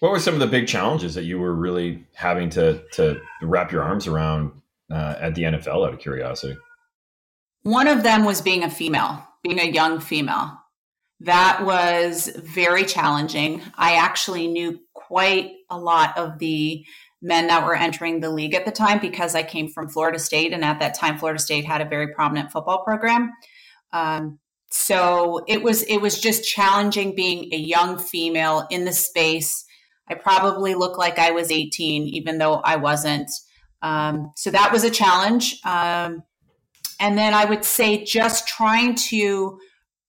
What 0.00 0.12
were 0.12 0.20
some 0.20 0.34
of 0.34 0.40
the 0.40 0.46
big 0.46 0.68
challenges 0.68 1.14
that 1.14 1.24
you 1.24 1.38
were 1.38 1.54
really 1.54 2.04
having 2.14 2.50
to, 2.50 2.82
to 2.92 3.18
wrap 3.40 3.72
your 3.72 3.82
arms 3.82 4.06
around 4.06 4.52
uh, 4.90 5.14
at 5.18 5.34
the 5.34 5.44
NFL 5.44 5.86
out 5.86 5.94
of 5.94 6.00
curiosity? 6.00 6.56
One 7.62 7.88
of 7.88 8.02
them 8.02 8.24
was 8.24 8.40
being 8.40 8.62
a 8.62 8.70
female, 8.70 9.26
being 9.42 9.58
a 9.58 9.70
young 9.70 10.00
female. 10.00 10.58
That 11.20 11.64
was 11.64 12.28
very 12.36 12.84
challenging. 12.84 13.62
I 13.76 13.96
actually 13.96 14.48
knew 14.48 14.80
quite 14.92 15.52
a 15.70 15.78
lot 15.78 16.16
of 16.18 16.38
the 16.38 16.84
men 17.22 17.46
that 17.46 17.64
were 17.64 17.74
entering 17.74 18.20
the 18.20 18.30
league 18.30 18.54
at 18.54 18.66
the 18.66 18.72
time 18.72 19.00
because 19.00 19.34
I 19.34 19.42
came 19.42 19.68
from 19.68 19.88
Florida 19.88 20.18
State, 20.18 20.52
and 20.52 20.64
at 20.64 20.78
that 20.80 20.94
time, 20.94 21.18
Florida 21.18 21.40
State 21.40 21.64
had 21.64 21.80
a 21.80 21.88
very 21.88 22.12
prominent 22.14 22.52
football 22.52 22.84
program. 22.84 23.32
Um, 23.92 24.38
so 24.70 25.44
it 25.48 25.62
was 25.62 25.82
it 25.84 25.98
was 25.98 26.20
just 26.20 26.44
challenging 26.44 27.14
being 27.14 27.52
a 27.52 27.56
young 27.56 27.98
female 27.98 28.66
in 28.70 28.84
the 28.84 28.92
space. 28.92 29.64
I 30.08 30.14
probably 30.14 30.74
looked 30.74 30.98
like 30.98 31.18
I 31.18 31.30
was 31.30 31.50
18, 31.50 32.02
even 32.08 32.38
though 32.38 32.56
I 32.56 32.76
wasn't. 32.76 33.30
Um, 33.82 34.32
so 34.36 34.50
that 34.50 34.72
was 34.72 34.84
a 34.84 34.90
challenge. 34.90 35.58
Um, 35.64 36.22
and 37.00 37.16
then 37.16 37.34
I 37.34 37.44
would 37.44 37.64
say 37.64 38.04
just 38.04 38.48
trying 38.48 38.94
to 39.10 39.58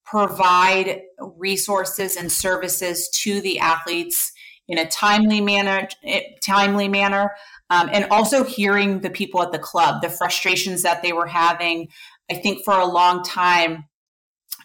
provide 0.04 1.02
resources 1.18 2.16
and 2.16 2.32
services 2.32 3.08
to 3.10 3.40
the 3.40 3.58
athletes 3.58 4.32
in 4.68 4.78
a 4.78 4.88
timely 4.88 5.40
manner, 5.40 5.88
eh, 6.04 6.20
timely 6.42 6.88
manner, 6.88 7.32
um, 7.70 7.90
and 7.92 8.06
also 8.10 8.44
hearing 8.44 9.00
the 9.00 9.10
people 9.10 9.42
at 9.42 9.52
the 9.52 9.58
club, 9.58 10.00
the 10.02 10.10
frustrations 10.10 10.82
that 10.82 11.02
they 11.02 11.12
were 11.12 11.26
having. 11.26 11.88
I 12.30 12.34
think 12.34 12.64
for 12.64 12.74
a 12.74 12.86
long 12.86 13.22
time, 13.22 13.84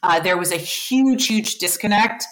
uh, 0.01 0.19
there 0.19 0.37
was 0.37 0.51
a 0.51 0.57
huge, 0.57 1.27
huge 1.27 1.57
disconnect 1.57 2.25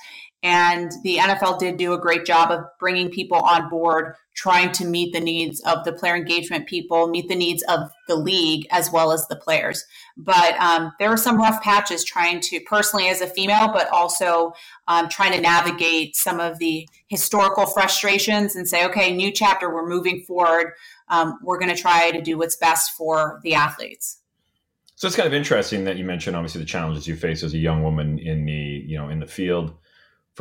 and 0.44 0.92
the 1.04 1.18
NFL 1.18 1.60
did 1.60 1.78
do 1.78 1.94
a 1.94 2.00
great 2.00 2.26
job 2.26 2.50
of 2.50 2.66
bringing 2.80 3.10
people 3.10 3.38
on 3.38 3.70
board, 3.70 4.16
trying 4.34 4.72
to 4.72 4.86
meet 4.86 5.14
the 5.14 5.20
needs 5.20 5.60
of 5.62 5.84
the 5.84 5.94
player 5.94 6.16
engagement 6.16 6.66
people, 6.66 7.08
meet 7.08 7.30
the 7.30 7.36
needs 7.36 7.64
of 7.70 7.92
the 8.08 8.16
league 8.16 8.66
as 8.72 8.92
well 8.92 9.12
as 9.12 9.28
the 9.28 9.36
players. 9.36 9.86
But 10.18 10.60
um, 10.60 10.94
there 10.98 11.12
were 11.12 11.18
some 11.18 11.38
rough 11.38 11.62
patches 11.62 12.04
trying 12.04 12.40
to, 12.42 12.60
personally 12.62 13.08
as 13.08 13.22
a 13.22 13.28
female, 13.28 13.72
but 13.72 13.88
also 13.90 14.54
um, 14.88 15.10
trying 15.10 15.34
to 15.34 15.42
navigate 15.42 16.16
some 16.16 16.40
of 16.40 16.58
the 16.58 16.90
historical 17.08 17.68
frustrations 17.68 18.56
and 18.56 18.68
say, 18.68 18.84
okay, 18.86 19.16
new 19.16 19.32
chapter, 19.32 19.72
we're 19.72 19.88
moving 19.88 20.22
forward. 20.22 20.74
Um, 21.10 21.38
we're 21.44 21.60
going 21.60 21.74
to 21.74 21.80
try 21.80 22.10
to 22.10 22.22
do 22.22 22.40
what's 22.40 22.56
best 22.56 22.94
for 22.98 23.40
the 23.44 23.54
athletes. 23.54 24.18
So 24.96 25.08
it's 25.08 25.16
kind 25.16 25.28
of 25.28 25.34
interesting 25.34 25.84
that 25.86 25.98
you 25.98 26.06
mentioned 26.06 26.36
obviously 26.36 26.60
the 26.60 26.66
challenges 26.66 27.08
you 27.08 27.16
face 27.16 27.44
as 27.44 27.54
a 27.54 27.58
young 27.58 27.82
woman 27.84 28.20
in 28.20 28.46
the 28.46 28.54
you 28.54 28.96
know 28.96 29.10
in 29.10 29.20
the 29.20 29.26
field 29.26 29.74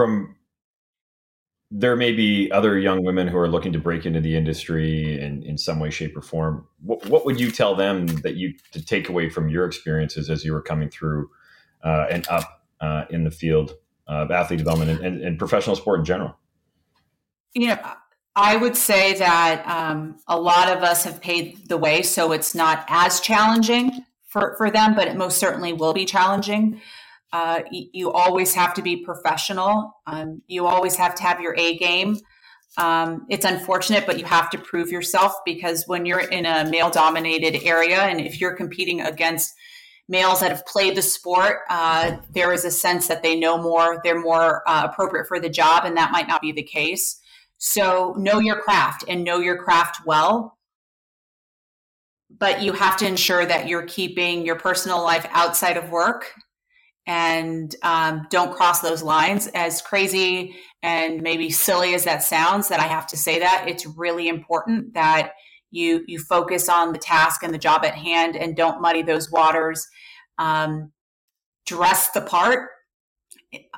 from 0.00 0.34
there 1.70 1.94
may 1.94 2.10
be 2.10 2.50
other 2.52 2.78
young 2.78 3.04
women 3.04 3.28
who 3.28 3.36
are 3.36 3.46
looking 3.46 3.70
to 3.74 3.78
break 3.78 4.06
into 4.06 4.18
the 4.18 4.34
industry 4.34 5.20
in, 5.20 5.42
in 5.42 5.58
some 5.58 5.78
way, 5.78 5.90
shape, 5.90 6.16
or 6.16 6.22
form. 6.22 6.66
What, 6.82 7.04
what 7.04 7.26
would 7.26 7.38
you 7.38 7.50
tell 7.50 7.76
them 7.76 8.06
that 8.22 8.36
you 8.36 8.54
to 8.72 8.82
take 8.82 9.10
away 9.10 9.28
from 9.28 9.50
your 9.50 9.66
experiences 9.66 10.30
as 10.30 10.42
you 10.42 10.54
were 10.54 10.62
coming 10.62 10.88
through 10.88 11.28
uh, 11.84 12.06
and 12.10 12.26
up 12.28 12.62
uh, 12.80 13.04
in 13.10 13.24
the 13.24 13.30
field 13.30 13.74
of 14.06 14.30
athlete 14.30 14.58
development 14.58 14.90
and, 14.90 15.04
and, 15.04 15.22
and, 15.22 15.38
professional 15.38 15.76
sport 15.76 15.98
in 15.98 16.06
general? 16.06 16.34
You 17.52 17.68
know, 17.68 17.78
I 18.34 18.56
would 18.56 18.74
say 18.74 19.12
that 19.18 19.66
um, 19.66 20.16
a 20.26 20.40
lot 20.40 20.74
of 20.74 20.82
us 20.82 21.04
have 21.04 21.20
paved 21.20 21.68
the 21.68 21.76
way, 21.76 22.00
so 22.00 22.32
it's 22.32 22.54
not 22.54 22.86
as 22.88 23.20
challenging 23.20 24.06
for, 24.26 24.54
for 24.56 24.70
them, 24.70 24.94
but 24.94 25.08
it 25.08 25.16
most 25.16 25.36
certainly 25.36 25.74
will 25.74 25.92
be 25.92 26.06
challenging. 26.06 26.80
Uh, 27.32 27.60
you, 27.70 28.10
always 28.10 28.54
have 28.54 28.74
to 28.74 28.82
be 28.82 28.96
professional. 29.04 29.92
Um, 30.06 30.42
you 30.48 30.66
always 30.66 30.96
have 30.96 31.14
to 31.14 31.22
have 31.22 31.40
your 31.40 31.54
A 31.56 31.76
game. 31.78 32.18
Um, 32.76 33.26
it's 33.28 33.44
unfortunate, 33.44 34.04
but 34.04 34.18
you 34.18 34.24
have 34.24 34.50
to 34.50 34.58
prove 34.58 34.90
yourself 34.90 35.34
because 35.44 35.84
when 35.86 36.06
you're 36.06 36.20
in 36.20 36.44
a 36.44 36.68
male 36.68 36.90
dominated 36.90 37.62
area 37.64 38.00
and 38.00 38.20
if 38.20 38.40
you're 38.40 38.54
competing 38.54 39.00
against 39.00 39.54
males 40.08 40.40
that 40.40 40.50
have 40.50 40.66
played 40.66 40.96
the 40.96 41.02
sport, 41.02 41.60
uh, 41.70 42.16
there 42.32 42.52
is 42.52 42.64
a 42.64 42.70
sense 42.70 43.06
that 43.06 43.22
they 43.22 43.38
know 43.38 43.56
more, 43.56 44.00
they're 44.02 44.20
more 44.20 44.68
uh, 44.68 44.88
appropriate 44.90 45.28
for 45.28 45.38
the 45.38 45.48
job, 45.48 45.84
and 45.84 45.96
that 45.96 46.10
might 46.10 46.26
not 46.26 46.42
be 46.42 46.50
the 46.50 46.62
case. 46.62 47.20
So 47.58 48.14
know 48.18 48.40
your 48.40 48.60
craft 48.60 49.04
and 49.06 49.22
know 49.22 49.38
your 49.38 49.56
craft 49.56 50.04
well. 50.04 50.56
But 52.38 52.62
you 52.62 52.72
have 52.72 52.96
to 52.98 53.06
ensure 53.06 53.44
that 53.44 53.68
you're 53.68 53.86
keeping 53.86 54.44
your 54.44 54.56
personal 54.56 55.02
life 55.02 55.26
outside 55.30 55.76
of 55.76 55.90
work 55.90 56.32
and 57.06 57.74
um, 57.82 58.26
don't 58.30 58.54
cross 58.54 58.80
those 58.80 59.02
lines. 59.02 59.48
As 59.48 59.82
crazy 59.82 60.54
and 60.82 61.22
maybe 61.22 61.50
silly 61.50 61.94
as 61.94 62.04
that 62.04 62.22
sounds, 62.22 62.68
that 62.68 62.80
I 62.80 62.84
have 62.84 63.06
to 63.08 63.16
say 63.16 63.38
that 63.38 63.64
it's 63.68 63.86
really 63.86 64.28
important 64.28 64.94
that 64.94 65.32
you 65.70 66.04
you 66.06 66.18
focus 66.18 66.68
on 66.68 66.92
the 66.92 66.98
task 66.98 67.42
and 67.42 67.54
the 67.54 67.58
job 67.58 67.84
at 67.84 67.94
hand 67.94 68.36
and 68.36 68.56
don't 68.56 68.80
muddy 68.80 69.02
those 69.02 69.30
waters. 69.30 69.86
Um, 70.38 70.92
dress 71.66 72.10
the 72.10 72.22
part. 72.22 72.70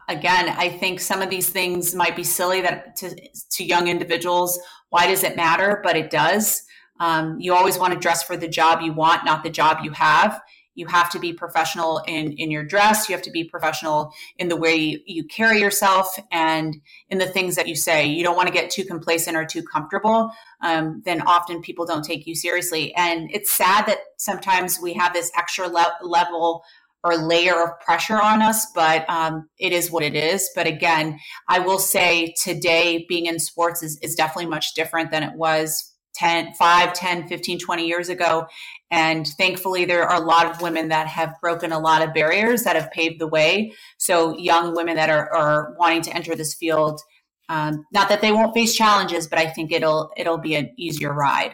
Again, 0.09 0.49
I 0.49 0.69
think 0.69 1.01
some 1.01 1.23
of 1.23 1.31
these 1.31 1.49
things 1.49 1.95
might 1.95 2.17
be 2.17 2.25
silly 2.25 2.61
that 2.63 2.97
to, 2.97 3.15
to 3.53 3.65
young 3.65 3.89
individuals. 3.89 4.59
Why 4.91 5.07
does 5.07 5.23
it 5.23 5.37
matter? 5.37 5.81
But 5.83 5.97
it 5.97 6.11
does. 6.11 6.63
Um, 7.01 7.39
you 7.41 7.55
always 7.55 7.79
want 7.79 7.95
to 7.95 7.99
dress 7.99 8.23
for 8.23 8.37
the 8.37 8.49
job 8.49 8.81
you 8.83 8.93
want, 8.93 9.25
not 9.25 9.43
the 9.43 9.51
job 9.51 9.79
you 9.83 9.91
have 9.93 10.41
you 10.75 10.87
have 10.87 11.11
to 11.11 11.19
be 11.19 11.33
professional 11.33 12.03
in 12.07 12.33
in 12.33 12.51
your 12.51 12.65
dress. 12.65 13.09
You 13.09 13.15
have 13.15 13.25
to 13.25 13.31
be 13.31 13.45
professional 13.45 14.13
in 14.39 14.49
the 14.49 14.57
way 14.57 15.03
you, 15.07 15.25
carry 15.25 15.61
yourself 15.61 16.19
and 16.31 16.77
in 17.09 17.19
the 17.19 17.27
things 17.27 17.57
that 17.57 17.69
you 17.69 17.77
say. 17.77 18.07
You 18.07 18.23
don't 18.23 18.37
want 18.37 18.49
to 18.49 18.53
get 18.53 18.71
too 18.71 18.85
complacent 18.85 19.37
or 19.37 19.45
too 19.45 19.63
comfortable 19.63 20.33
um, 20.63 21.03
then 21.05 21.23
often 21.23 21.61
people 21.61 21.85
don't 21.85 22.05
take 22.05 22.27
you 22.27 22.35
seriously. 22.35 22.95
And 22.95 23.31
it's 23.33 23.51
sad 23.51 23.87
that 23.87 23.99
sometimes 24.17 24.81
we 24.81 24.95
have 24.95 25.13
this 25.13 25.31
extra 25.37 25.69
le- 25.69 25.99
level 26.03 26.63
or 27.05 27.17
layer 27.17 27.61
of 27.61 27.81
pressure 27.81 28.21
on 28.21 28.41
us 28.43 28.67
but 28.77 29.09
um, 29.11 29.49
it 29.59 29.73
is 29.73 29.91
what 29.91 30.05
it 30.05 30.15
is. 30.15 30.49
But 30.55 30.67
again 30.67 31.19
i 31.49 31.59
will 31.59 31.79
say 31.79 32.33
today 32.41 33.05
being 33.09 33.27
in 33.27 33.39
sports 33.41 33.83
is, 33.83 33.99
is 34.03 34.15
definitely 34.15 34.47
much 34.47 34.75
different 34.75 35.11
than 35.11 35.23
it 35.25 35.35
was 35.35 35.92
10, 36.15 36.55
5, 36.55 36.93
10, 36.93 37.29
15, 37.29 37.59
20 37.59 37.87
years 37.87 38.09
ago. 38.09 38.47
And 38.91 39.27
thankfully, 39.27 39.85
there 39.85 40.05
are 40.07 40.23
a 40.23 40.25
lot 40.25 40.47
of 40.47 40.61
women 40.61 40.89
that 40.89 41.07
have 41.07 41.35
broken 41.41 41.73
a 41.73 41.79
lot 41.79 42.03
of 42.03 42.13
barriers 42.13 42.65
that 42.65 42.77
have 42.77 42.91
paved 42.91 43.21
the 43.21 43.27
way. 43.27 43.73
So, 43.99 44.37
young 44.37 44.75
women 44.75 44.97
that 44.97 45.09
are, 45.09 45.35
are 45.35 45.75
wanting 45.79 46.03
to 46.03 46.15
enter 46.15 46.35
this 46.35 46.55
field, 46.55 47.01
um, 47.49 47.85
not 47.93 48.09
that 48.09 48.21
they 48.21 48.33
won't 48.33 48.55
face 48.55 48.75
challenges, 48.75 49.27
but 49.27 49.39
I 49.39 49.47
think 49.47 49.73
it'll 49.73 50.13
it'll 50.17 50.39
be 50.39 50.55
an 50.55 50.71
easier 50.77 51.13
ride. 51.13 51.53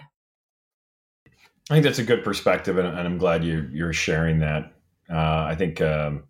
I 1.70 1.74
think 1.74 1.84
that's 1.84 1.98
a 1.98 2.04
good 2.04 2.24
perspective, 2.24 2.78
and, 2.78 2.88
and 2.88 3.00
I'm 3.00 3.18
glad 3.18 3.44
you 3.44 3.68
you're 3.72 3.92
sharing 3.92 4.40
that. 4.40 4.72
Uh, 5.10 5.44
I 5.48 5.54
think 5.54 5.80
um, 5.80 6.24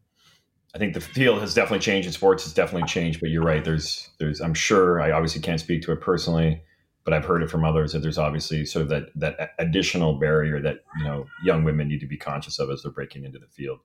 I 0.74 0.78
think 0.78 0.94
the 0.94 1.00
field 1.00 1.40
has 1.40 1.54
definitely 1.54 1.80
changed, 1.80 2.06
and 2.06 2.14
sports 2.14 2.44
has 2.44 2.52
definitely 2.52 2.86
changed. 2.86 3.20
But 3.20 3.30
you're 3.30 3.42
right. 3.42 3.64
There's 3.64 4.10
there's 4.18 4.40
I'm 4.40 4.54
sure 4.54 5.00
I 5.00 5.12
obviously 5.12 5.40
can't 5.40 5.60
speak 5.60 5.82
to 5.82 5.92
it 5.92 6.00
personally 6.00 6.62
but 7.08 7.16
I've 7.16 7.24
heard 7.24 7.42
it 7.42 7.50
from 7.50 7.64
others 7.64 7.94
that 7.94 8.00
there's 8.00 8.18
obviously 8.18 8.66
sort 8.66 8.82
of 8.82 8.90
that 8.90 9.04
that 9.14 9.52
additional 9.58 10.18
barrier 10.18 10.60
that 10.60 10.80
you 10.98 11.04
know 11.04 11.24
young 11.42 11.64
women 11.64 11.88
need 11.88 12.00
to 12.00 12.06
be 12.06 12.18
conscious 12.18 12.58
of 12.58 12.68
as 12.68 12.82
they're 12.82 12.92
breaking 12.92 13.24
into 13.24 13.38
the 13.38 13.46
field. 13.46 13.78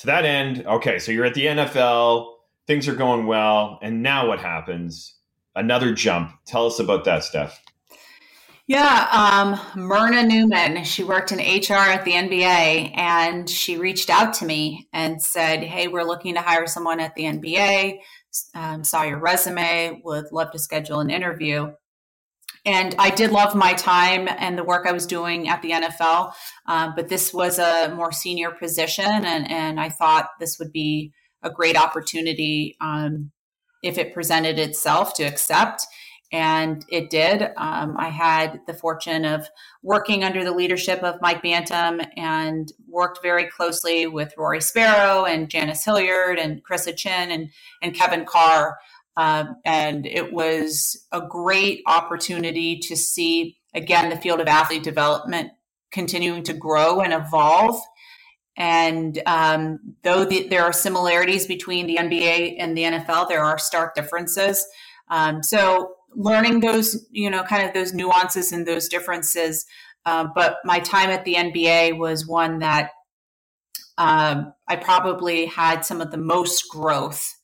To 0.00 0.06
that 0.06 0.26
end, 0.26 0.66
okay, 0.66 0.98
so 0.98 1.12
you're 1.12 1.24
at 1.24 1.32
the 1.32 1.46
NFL, 1.46 2.34
things 2.66 2.88
are 2.88 2.94
going 2.94 3.26
well, 3.26 3.78
and 3.80 4.02
now 4.02 4.28
what 4.28 4.38
happens? 4.38 5.14
Another 5.54 5.94
jump. 5.94 6.32
Tell 6.44 6.66
us 6.66 6.78
about 6.78 7.06
that, 7.06 7.24
Steph. 7.24 7.58
Yeah, 8.66 9.08
um, 9.10 9.82
Myrna 9.82 10.22
Newman. 10.22 10.84
She 10.84 11.04
worked 11.04 11.32
in 11.32 11.38
HR 11.38 11.72
at 11.72 12.04
the 12.04 12.12
NBA, 12.12 12.98
and 12.98 13.48
she 13.48 13.78
reached 13.78 14.10
out 14.10 14.34
to 14.34 14.44
me 14.44 14.90
and 14.92 15.22
said, 15.22 15.62
"Hey, 15.62 15.88
we're 15.88 16.04
looking 16.04 16.34
to 16.34 16.42
hire 16.42 16.66
someone 16.66 17.00
at 17.00 17.14
the 17.14 17.24
NBA. 17.24 18.00
Um, 18.54 18.84
saw 18.84 19.04
your 19.04 19.20
resume. 19.20 20.02
Would 20.04 20.26
love 20.32 20.50
to 20.50 20.58
schedule 20.58 21.00
an 21.00 21.08
interview." 21.08 21.72
And 22.66 22.96
I 22.98 23.10
did 23.10 23.30
love 23.30 23.54
my 23.54 23.74
time 23.74 24.28
and 24.28 24.58
the 24.58 24.64
work 24.64 24.88
I 24.88 24.92
was 24.92 25.06
doing 25.06 25.48
at 25.48 25.62
the 25.62 25.70
NFL, 25.70 26.32
um, 26.66 26.94
but 26.96 27.08
this 27.08 27.32
was 27.32 27.60
a 27.60 27.94
more 27.94 28.10
senior 28.10 28.50
position, 28.50 29.04
and, 29.06 29.48
and 29.50 29.78
I 29.78 29.88
thought 29.88 30.30
this 30.40 30.58
would 30.58 30.72
be 30.72 31.12
a 31.44 31.50
great 31.50 31.80
opportunity 31.80 32.76
um, 32.80 33.30
if 33.84 33.98
it 33.98 34.12
presented 34.12 34.58
itself 34.58 35.14
to 35.14 35.22
accept. 35.22 35.86
And 36.32 36.84
it 36.88 37.08
did. 37.08 37.50
Um, 37.56 37.94
I 37.96 38.08
had 38.08 38.60
the 38.66 38.74
fortune 38.74 39.24
of 39.24 39.46
working 39.84 40.24
under 40.24 40.42
the 40.42 40.50
leadership 40.50 41.04
of 41.04 41.20
Mike 41.22 41.40
Bantom 41.40 42.00
and 42.16 42.72
worked 42.88 43.20
very 43.22 43.46
closely 43.46 44.08
with 44.08 44.34
Rory 44.36 44.60
Sparrow 44.60 45.24
and 45.24 45.48
Janice 45.48 45.84
Hilliard 45.84 46.40
and 46.40 46.64
Krista 46.64 46.96
Chin 46.96 47.30
and, 47.30 47.50
and 47.80 47.94
Kevin 47.94 48.24
Carr. 48.24 48.76
Um, 49.16 49.56
and 49.64 50.06
it 50.06 50.32
was 50.32 51.06
a 51.12 51.22
great 51.26 51.82
opportunity 51.86 52.78
to 52.80 52.96
see, 52.96 53.56
again, 53.74 54.10
the 54.10 54.16
field 54.16 54.40
of 54.40 54.48
athlete 54.48 54.82
development 54.82 55.52
continuing 55.90 56.42
to 56.44 56.52
grow 56.52 57.00
and 57.00 57.12
evolve. 57.12 57.80
And 58.58 59.20
um, 59.26 59.78
though 60.02 60.24
the, 60.24 60.48
there 60.48 60.64
are 60.64 60.72
similarities 60.72 61.46
between 61.46 61.86
the 61.86 61.96
NBA 61.96 62.56
and 62.58 62.76
the 62.76 62.82
NFL, 62.82 63.28
there 63.28 63.44
are 63.44 63.58
stark 63.58 63.94
differences. 63.94 64.66
Um, 65.10 65.42
so 65.42 65.94
learning 66.14 66.60
those, 66.60 67.06
you 67.10 67.30
know, 67.30 67.42
kind 67.42 67.66
of 67.66 67.74
those 67.74 67.92
nuances 67.92 68.52
and 68.52 68.66
those 68.66 68.88
differences. 68.88 69.66
Uh, 70.04 70.26
but 70.34 70.58
my 70.64 70.78
time 70.78 71.10
at 71.10 71.24
the 71.24 71.34
NBA 71.34 71.98
was 71.98 72.26
one 72.26 72.60
that 72.60 72.90
um, 73.98 74.52
I 74.68 74.76
probably 74.76 75.46
had 75.46 75.84
some 75.84 76.00
of 76.00 76.10
the 76.10 76.18
most 76.18 76.68
growth 76.70 77.35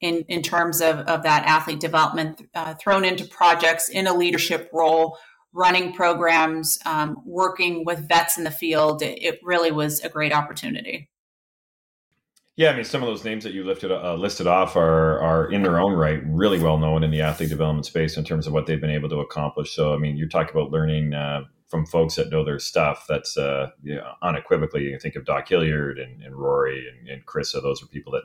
in, 0.00 0.24
in 0.28 0.42
terms 0.42 0.80
of, 0.80 0.98
of 1.00 1.22
that 1.22 1.44
athlete 1.46 1.80
development 1.80 2.42
uh, 2.54 2.74
thrown 2.74 3.04
into 3.04 3.24
projects 3.24 3.88
in 3.88 4.06
a 4.06 4.14
leadership 4.14 4.70
role, 4.72 5.18
running 5.52 5.92
programs, 5.92 6.78
um, 6.86 7.16
working 7.24 7.84
with 7.84 8.08
vets 8.08 8.38
in 8.38 8.44
the 8.44 8.50
field. 8.50 9.02
It, 9.02 9.22
it, 9.22 9.40
really 9.42 9.70
was 9.70 10.00
a 10.00 10.08
great 10.08 10.32
opportunity. 10.32 11.08
Yeah, 12.56 12.70
I 12.70 12.76
mean, 12.76 12.84
some 12.84 13.02
of 13.02 13.08
those 13.08 13.24
names 13.24 13.44
that 13.44 13.54
you 13.54 13.64
lifted 13.64 13.90
uh, 13.90 14.14
listed 14.16 14.46
off 14.46 14.76
are 14.76 15.18
are 15.20 15.50
in 15.50 15.62
their 15.62 15.80
own 15.80 15.94
right 15.94 16.20
really 16.26 16.58
well 16.58 16.76
known 16.76 17.02
in 17.02 17.10
the 17.10 17.22
athlete 17.22 17.48
development 17.48 17.86
space 17.86 18.16
in 18.18 18.24
terms 18.24 18.46
of 18.46 18.52
what 18.52 18.66
they've 18.66 18.80
been 18.80 18.90
able 18.90 19.08
to 19.08 19.20
accomplish. 19.20 19.74
So, 19.74 19.94
I 19.94 19.98
mean, 19.98 20.16
you're 20.16 20.28
talking 20.28 20.50
about 20.50 20.70
learning 20.70 21.14
uh, 21.14 21.44
from 21.70 21.86
folks 21.86 22.16
that 22.16 22.30
know 22.30 22.44
their 22.44 22.58
stuff. 22.58 23.06
That's 23.08 23.38
uh, 23.38 23.70
you 23.82 23.94
know, 23.94 24.12
unequivocally. 24.22 24.82
You 24.82 24.98
think 24.98 25.16
of 25.16 25.24
Doc 25.24 25.48
Hilliard 25.48 25.98
and, 25.98 26.22
and 26.22 26.34
Rory 26.34 26.86
and, 26.88 27.08
and 27.08 27.46
So 27.46 27.60
Those 27.60 27.82
are 27.82 27.86
people 27.86 28.12
that 28.12 28.24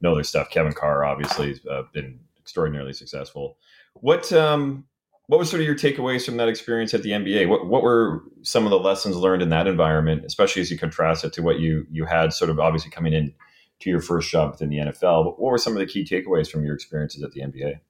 know 0.00 0.14
their 0.14 0.24
stuff. 0.24 0.50
Kevin 0.50 0.72
Carr 0.72 1.04
obviously 1.04 1.48
has 1.48 1.60
uh, 1.66 1.82
been 1.92 2.20
extraordinarily 2.40 2.92
successful. 2.92 3.58
What 3.94 4.32
um, 4.32 4.84
what 5.26 5.38
was 5.38 5.50
sort 5.50 5.60
of 5.60 5.66
your 5.66 5.74
takeaways 5.74 6.24
from 6.24 6.36
that 6.36 6.48
experience 6.48 6.94
at 6.94 7.02
the 7.02 7.10
NBA? 7.10 7.48
What 7.48 7.66
what 7.66 7.82
were 7.82 8.22
some 8.42 8.64
of 8.64 8.70
the 8.70 8.78
lessons 8.78 9.16
learned 9.16 9.42
in 9.42 9.48
that 9.48 9.66
environment, 9.66 10.24
especially 10.24 10.62
as 10.62 10.70
you 10.70 10.78
contrast 10.78 11.24
it 11.24 11.32
to 11.34 11.42
what 11.42 11.58
you 11.58 11.86
you 11.90 12.04
had 12.04 12.32
sort 12.32 12.50
of 12.50 12.60
obviously 12.60 12.90
coming 12.90 13.12
in 13.12 13.34
to 13.80 13.90
your 13.90 14.00
first 14.00 14.30
job 14.30 14.52
within 14.52 14.68
the 14.68 14.78
NFL? 14.78 15.24
What 15.24 15.40
were 15.40 15.58
some 15.58 15.72
of 15.72 15.80
the 15.80 15.86
key 15.86 16.04
takeaways 16.04 16.48
from 16.48 16.64
your 16.64 16.74
experiences 16.74 17.24
at 17.24 17.32
the 17.32 17.40
NBA? 17.40 17.80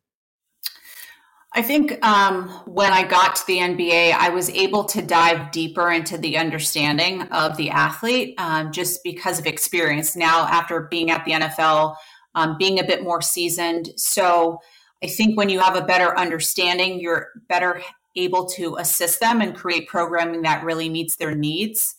I 1.57 1.63
think 1.63 2.05
um, 2.05 2.51
when 2.67 2.93
I 2.93 3.03
got 3.03 3.35
to 3.37 3.47
the 3.47 3.57
NBA, 3.57 4.13
I 4.13 4.29
was 4.29 4.51
able 4.51 4.85
to 4.85 5.01
dive 5.01 5.51
deeper 5.53 5.91
into 5.91 6.19
the 6.19 6.37
understanding 6.37 7.23
of 7.23 7.57
the 7.57 7.71
athlete 7.71 8.35
um, 8.37 8.71
just 8.73 9.03
because 9.03 9.39
of 9.39 9.47
experience. 9.47 10.15
Now, 10.15 10.47
after 10.49 10.83
being 10.91 11.11
at 11.11 11.25
the 11.25 11.33
NFL, 11.33 11.97
um, 12.35 12.57
being 12.59 12.79
a 12.79 12.85
bit 12.85 13.03
more 13.03 13.23
seasoned. 13.23 13.89
So 13.97 14.59
I 15.03 15.07
think 15.07 15.39
when 15.39 15.49
you 15.49 15.59
have 15.61 15.77
a 15.77 15.81
better 15.81 16.17
understanding, 16.19 17.01
you're 17.01 17.29
better 17.49 17.81
able 18.17 18.45
to 18.51 18.77
assist 18.77 19.21
them 19.21 19.41
and 19.41 19.57
create 19.57 19.89
programming 19.89 20.43
that 20.43 20.63
really 20.63 20.91
meets 20.91 21.17
their 21.17 21.35
needs. 21.35 21.97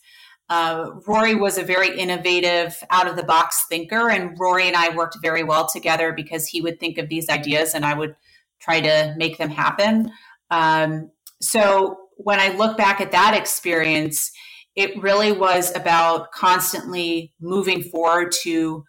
Uh, 0.48 0.92
Rory 1.04 1.34
was 1.34 1.58
a 1.58 1.64
very 1.64 1.98
innovative, 1.98 2.80
out 2.90 3.08
of 3.08 3.16
the 3.16 3.24
box 3.24 3.66
thinker, 3.68 4.08
and 4.08 4.38
Rory 4.38 4.68
and 4.68 4.76
I 4.76 4.94
worked 4.94 5.18
very 5.20 5.42
well 5.42 5.66
together 5.66 6.12
because 6.12 6.46
he 6.46 6.60
would 6.60 6.78
think 6.78 6.96
of 6.96 7.08
these 7.08 7.28
ideas 7.28 7.74
and 7.74 7.84
I 7.84 7.94
would 7.94 8.14
try 8.60 8.80
to 8.80 9.14
make 9.16 9.38
them 9.38 9.50
happen. 9.50 10.10
Um, 10.50 11.10
so 11.40 11.96
when 12.16 12.40
I 12.40 12.48
look 12.56 12.76
back 12.76 13.00
at 13.00 13.12
that 13.12 13.34
experience, 13.34 14.30
it 14.74 15.00
really 15.02 15.32
was 15.32 15.74
about 15.74 16.30
constantly 16.32 17.32
moving 17.40 17.82
forward 17.82 18.32
to 18.42 18.84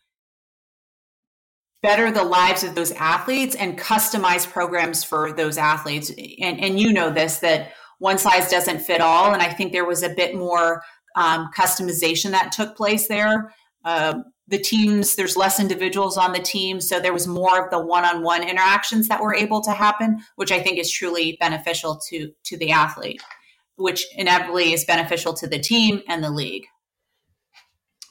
better 1.81 2.11
the 2.11 2.23
lives 2.23 2.63
of 2.63 2.75
those 2.75 2.91
athletes 2.93 3.55
and 3.55 3.79
customize 3.79 4.47
programs 4.47 5.03
for 5.03 5.31
those 5.31 5.57
athletes. 5.57 6.09
And, 6.41 6.59
and 6.59 6.79
you 6.79 6.91
know 6.91 7.09
this 7.09 7.39
that 7.39 7.71
one 7.99 8.17
size 8.17 8.49
doesn't 8.49 8.79
fit 8.79 9.01
all. 9.01 9.33
And 9.33 9.41
I 9.41 9.49
think 9.49 9.71
there 9.71 9.85
was 9.85 10.03
a 10.03 10.09
bit 10.09 10.35
more 10.35 10.83
um, 11.15 11.49
customization 11.57 12.31
that 12.31 12.51
took 12.51 12.75
place 12.75 13.07
there. 13.07 13.53
Uh, 13.85 14.19
the 14.49 14.59
teams, 14.59 15.15
there's 15.15 15.37
less 15.37 15.59
individuals 15.59 16.17
on 16.17 16.33
the 16.33 16.39
team. 16.39 16.81
So 16.81 16.99
there 16.99 17.13
was 17.13 17.27
more 17.27 17.63
of 17.63 17.69
the 17.69 17.79
one 17.79 18.03
on 18.03 18.23
one 18.23 18.43
interactions 18.43 19.07
that 19.07 19.21
were 19.21 19.33
able 19.33 19.61
to 19.61 19.71
happen, 19.71 20.21
which 20.35 20.51
I 20.51 20.59
think 20.59 20.79
is 20.79 20.91
truly 20.91 21.37
beneficial 21.39 21.99
to, 22.09 22.31
to 22.45 22.57
the 22.57 22.71
athlete, 22.71 23.21
which 23.75 24.05
inevitably 24.15 24.73
is 24.73 24.85
beneficial 24.85 25.33
to 25.35 25.47
the 25.47 25.59
team 25.59 26.01
and 26.07 26.23
the 26.23 26.31
league. 26.31 26.65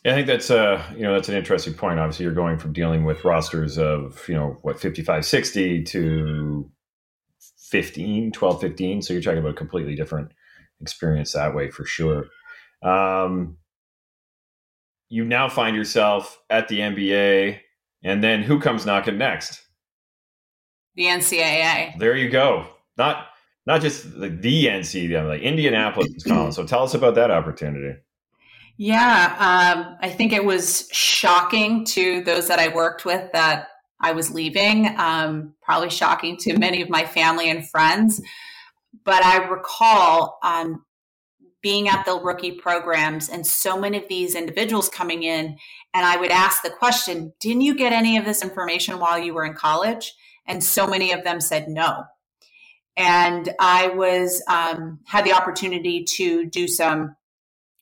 Yeah, 0.05 0.13
I 0.13 0.15
think 0.15 0.29
that's 0.29 0.51
uh, 0.51 0.81
you 0.95 1.03
know 1.03 1.13
that's 1.13 1.29
an 1.29 1.35
interesting 1.35 1.75
point. 1.75 1.99
Obviously, 1.99 2.25
you're 2.25 2.33
going 2.33 2.57
from 2.57 2.73
dealing 2.73 3.05
with 3.05 3.25
rosters 3.25 3.79
of 3.79 4.27
you 4.29 4.37
know 4.37 4.57
what 4.63 4.79
55, 4.79 5.27
60 5.27 5.83
to 5.83 6.71
15, 7.59 8.31
12, 8.31 8.61
15. 8.61 9.03
So 9.03 9.13
you're 9.13 9.23
talking 9.23 9.41
about 9.41 9.51
a 9.51 9.55
completely 9.55 9.97
different 9.97 10.31
experience 10.81 11.33
that 11.33 11.55
way 11.55 11.71
for 11.71 11.85
sure. 11.85 12.29
Um, 12.81 13.57
you 15.09 15.25
now 15.25 15.49
find 15.49 15.75
yourself 15.75 16.39
at 16.51 16.69
the 16.69 16.81
NBA, 16.81 17.59
and 18.03 18.23
then 18.23 18.43
who 18.43 18.61
comes 18.61 18.87
knocking 18.87 19.19
next? 19.19 19.63
The 20.95 21.05
NCAA. 21.05 21.99
There 21.99 22.17
you 22.17 22.29
go. 22.29 22.67
Not 22.97 23.29
not 23.67 23.81
just 23.83 24.15
like 24.15 24.41
the 24.41 24.67
NCAA, 24.67 25.27
like 25.27 25.43
Indianapolis, 25.43 26.09
Wisconsin. 26.15 26.53
so 26.53 26.67
tell 26.67 26.85
us 26.85 26.95
about 26.95 27.15
that 27.17 27.31
opportunity. 27.31 27.99
Yeah, 28.79 29.35
um, 29.39 29.97
I 30.01 30.09
think 30.09 30.33
it 30.33 30.45
was 30.45 30.89
shocking 30.93 31.85
to 31.87 32.23
those 32.23 32.49
that 32.49 32.59
I 32.59 32.75
worked 32.75 33.05
with 33.05 33.31
that 33.33 33.69
I 34.01 34.13
was 34.13 34.31
leaving. 34.31 34.95
Um, 34.99 35.55
probably 35.63 35.91
shocking 35.91 36.37
to 36.39 36.57
many 36.59 36.81
of 36.81 36.89
my 36.89 37.05
family 37.05 37.51
and 37.51 37.69
friends. 37.69 38.23
But 39.05 39.25
I 39.25 39.49
recall 39.49 40.39
um, 40.43 40.85
being 41.69 41.87
at 41.87 42.03
the 42.07 42.19
rookie 42.19 42.53
programs 42.53 43.29
and 43.29 43.47
so 43.47 43.79
many 43.79 43.99
of 43.99 44.09
these 44.09 44.35
individuals 44.35 44.89
coming 44.89 45.23
in. 45.23 45.55
And 45.93 46.07
I 46.07 46.17
would 46.17 46.31
ask 46.31 46.63
the 46.63 46.71
question, 46.71 47.35
didn't 47.41 47.61
you 47.61 47.75
get 47.75 47.93
any 47.93 48.17
of 48.17 48.25
this 48.25 48.43
information 48.43 48.99
while 48.99 49.19
you 49.19 49.35
were 49.35 49.45
in 49.45 49.53
college? 49.53 50.15
And 50.47 50.65
so 50.65 50.87
many 50.87 51.13
of 51.13 51.25
them 51.25 51.43
said 51.43 51.69
no. 51.69 52.05
And 52.97 53.51
I 53.61 53.89
was, 53.89 54.43
um, 54.49 55.01
had 55.05 55.27
the 55.27 55.35
opportunity 55.35 56.05
to 56.17 56.47
do 56.47 56.67
some 56.67 57.17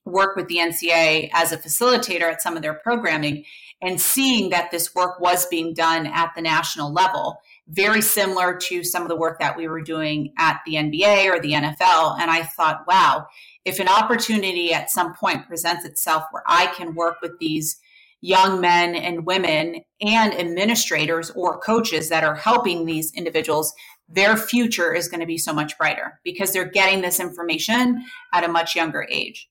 work 0.05 0.35
with 0.35 0.49
the 0.49 0.57
NCAA 0.57 1.31
as 1.33 1.53
a 1.53 1.57
facilitator 1.57 2.23
at 2.23 2.43
some 2.43 2.57
of 2.57 2.63
their 2.63 2.75
programming 2.75 3.45
and 3.81 4.01
seeing 4.01 4.51
that 4.51 4.73
this 4.73 4.97
work 4.97 5.21
was 5.21 5.47
being 5.47 5.75
done 5.75 6.09
at 6.09 6.33
the 6.35 6.43
national 6.43 6.93
level, 6.93 7.39
very 7.69 8.03
similar 8.03 8.57
to 8.57 8.83
some 8.83 9.03
of 9.03 9.09
the 9.09 9.17
work 9.17 9.39
that 9.39 9.57
we 9.57 9.69
were 9.69 9.81
doing 9.81 10.33
at 10.39 10.61
the 10.67 10.75
NBA 10.75 11.31
or 11.31 11.39
the 11.39 11.53
NFL. 11.53 12.19
And 12.19 12.33
I 12.33 12.43
thought, 12.43 12.85
wow, 12.89 13.29
if 13.67 13.81
an 13.81 13.89
opportunity 13.89 14.73
at 14.73 14.91
some 14.91 15.13
point 15.13 15.49
presents 15.49 15.85
itself 15.85 16.23
where 16.31 16.45
I 16.47 16.69
can 16.69 16.95
work 16.95 17.17
with 17.21 17.37
these 17.41 17.79
young 18.21 18.61
men 18.61 18.95
and 18.95 19.27
women 19.27 19.83
and 20.01 20.33
administrators 20.33 21.31
or 21.31 21.59
coaches 21.59 22.09
that 22.09 22.23
are 22.23 22.37
helping 22.37 22.87
these 22.87 23.13
individuals, 23.13 23.75
their 24.09 24.37
future 24.37 24.95
is 24.95 25.09
going 25.09 25.21
to 25.21 25.27
be 25.27 25.37
so 25.37 25.53
much 25.53 25.77
brighter 25.79 26.21
because 26.23 26.53
they're 26.53 26.71
getting 26.71 27.03
this 27.03 27.19
information 27.19 28.05
at 28.33 28.45
a 28.45 28.49
much 28.49 28.77
younger 28.77 29.05
age. 29.11 29.51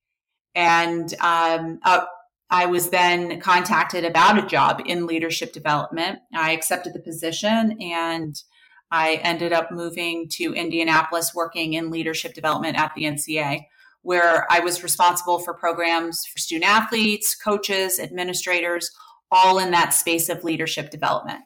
And 0.55 1.13
um, 1.19 1.79
uh, 1.83 2.05
I 2.49 2.67
was 2.67 2.91
then 2.91 3.41
contacted 3.41 4.05
about 4.05 4.41
a 4.41 4.47
job 4.47 4.81
in 4.85 5.07
leadership 5.07 5.51
development. 5.51 6.19
I 6.33 6.53
accepted 6.53 6.93
the 6.93 7.01
position 7.01 7.81
and 7.81 8.41
I 8.89 9.15
ended 9.23 9.51
up 9.51 9.71
moving 9.71 10.29
to 10.33 10.53
Indianapolis 10.53 11.35
working 11.35 11.73
in 11.73 11.91
leadership 11.91 12.33
development 12.33 12.77
at 12.77 12.93
the 12.95 13.03
NCAA 13.03 13.65
where 14.05 14.45
I 14.51 14.59
was 14.59 14.83
responsible 14.83 15.39
for 15.39 15.53
programs 15.53 16.25
for 16.27 16.37
student 16.37 16.69
athletes, 16.69 17.35
coaches, 17.35 17.99
administrators, 17.99 18.91
all 19.31 19.57
in 19.57 19.71
that 19.71 19.95
space 19.95 20.29
of 20.29 20.43
leadership 20.43 20.91
development. 20.91 21.41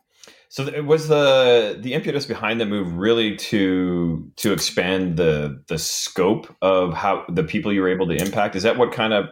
So 0.49 0.67
it 0.67 0.85
was 0.85 1.07
the 1.07 1.77
the 1.79 1.93
impetus 1.93 2.25
behind 2.25 2.59
the 2.59 2.65
move 2.65 2.97
really 2.97 3.37
to 3.37 4.29
to 4.37 4.51
expand 4.51 5.15
the 5.15 5.63
the 5.67 5.77
scope 5.77 6.53
of 6.61 6.93
how 6.93 7.23
the 7.29 7.43
people 7.43 7.71
you 7.71 7.81
were 7.81 7.89
able 7.89 8.07
to 8.07 8.15
impact. 8.15 8.55
Is 8.55 8.63
that 8.63 8.77
what 8.77 8.91
kind 8.91 9.13
of 9.13 9.29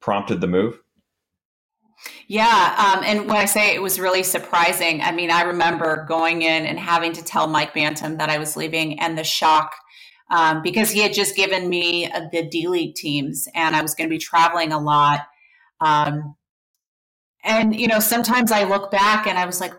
prompted 0.00 0.40
the 0.40 0.46
move? 0.48 0.80
Yeah, 2.26 2.94
um, 2.94 3.04
and 3.04 3.26
when 3.26 3.36
I 3.36 3.44
say 3.44 3.74
it 3.74 3.82
was 3.82 4.00
really 4.00 4.22
surprising, 4.22 5.00
I 5.00 5.12
mean 5.12 5.30
I 5.30 5.42
remember 5.42 6.04
going 6.08 6.42
in 6.42 6.66
and 6.66 6.78
having 6.78 7.12
to 7.12 7.22
tell 7.22 7.46
Mike 7.46 7.74
Bantom 7.74 8.16
that 8.16 8.30
I 8.30 8.38
was 8.38 8.56
leaving, 8.56 8.98
and 8.98 9.16
the 9.16 9.24
shock 9.24 9.74
um, 10.30 10.62
because 10.62 10.90
he 10.90 11.00
had 11.00 11.12
just 11.12 11.36
given 11.36 11.68
me 11.68 12.10
uh, 12.10 12.28
the 12.30 12.42
D 12.42 12.68
League 12.68 12.94
teams 12.94 13.48
and 13.54 13.74
I 13.74 13.82
was 13.82 13.94
going 13.94 14.08
to 14.08 14.14
be 14.14 14.18
traveling 14.18 14.72
a 14.72 14.78
lot. 14.78 15.26
Um, 15.80 16.36
and, 17.44 17.74
you 17.74 17.86
know, 17.86 18.00
sometimes 18.00 18.52
I 18.52 18.64
look 18.64 18.90
back 18.90 19.26
and 19.26 19.38
I 19.38 19.46
was 19.46 19.60
like, 19.60 19.72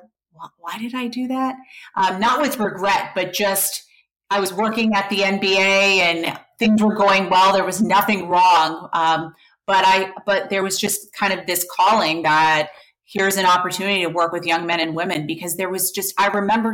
why 0.57 0.77
did 0.77 0.95
I 0.95 1.07
do 1.07 1.27
that? 1.27 1.55
Um, 1.95 2.19
not 2.19 2.41
with 2.41 2.59
regret, 2.59 3.11
but 3.13 3.33
just 3.33 3.83
I 4.29 4.39
was 4.39 4.53
working 4.53 4.93
at 4.95 5.09
the 5.09 5.17
NBA 5.17 5.57
and 5.57 6.39
things 6.57 6.81
were 6.81 6.95
going 6.95 7.29
well. 7.29 7.53
There 7.53 7.65
was 7.65 7.81
nothing 7.81 8.29
wrong. 8.29 8.89
Um, 8.93 9.33
but 9.67 9.83
I, 9.85 10.13
but 10.25 10.49
there 10.49 10.63
was 10.63 10.79
just 10.79 11.13
kind 11.13 11.33
of 11.33 11.45
this 11.45 11.67
calling 11.75 12.23
that 12.23 12.69
here's 13.05 13.37
an 13.37 13.45
opportunity 13.45 14.03
to 14.03 14.09
work 14.09 14.31
with 14.31 14.45
young 14.45 14.65
men 14.65 14.79
and 14.79 14.95
women 14.95 15.27
because 15.27 15.57
there 15.57 15.69
was 15.69 15.91
just, 15.91 16.13
I 16.19 16.27
remember 16.27 16.73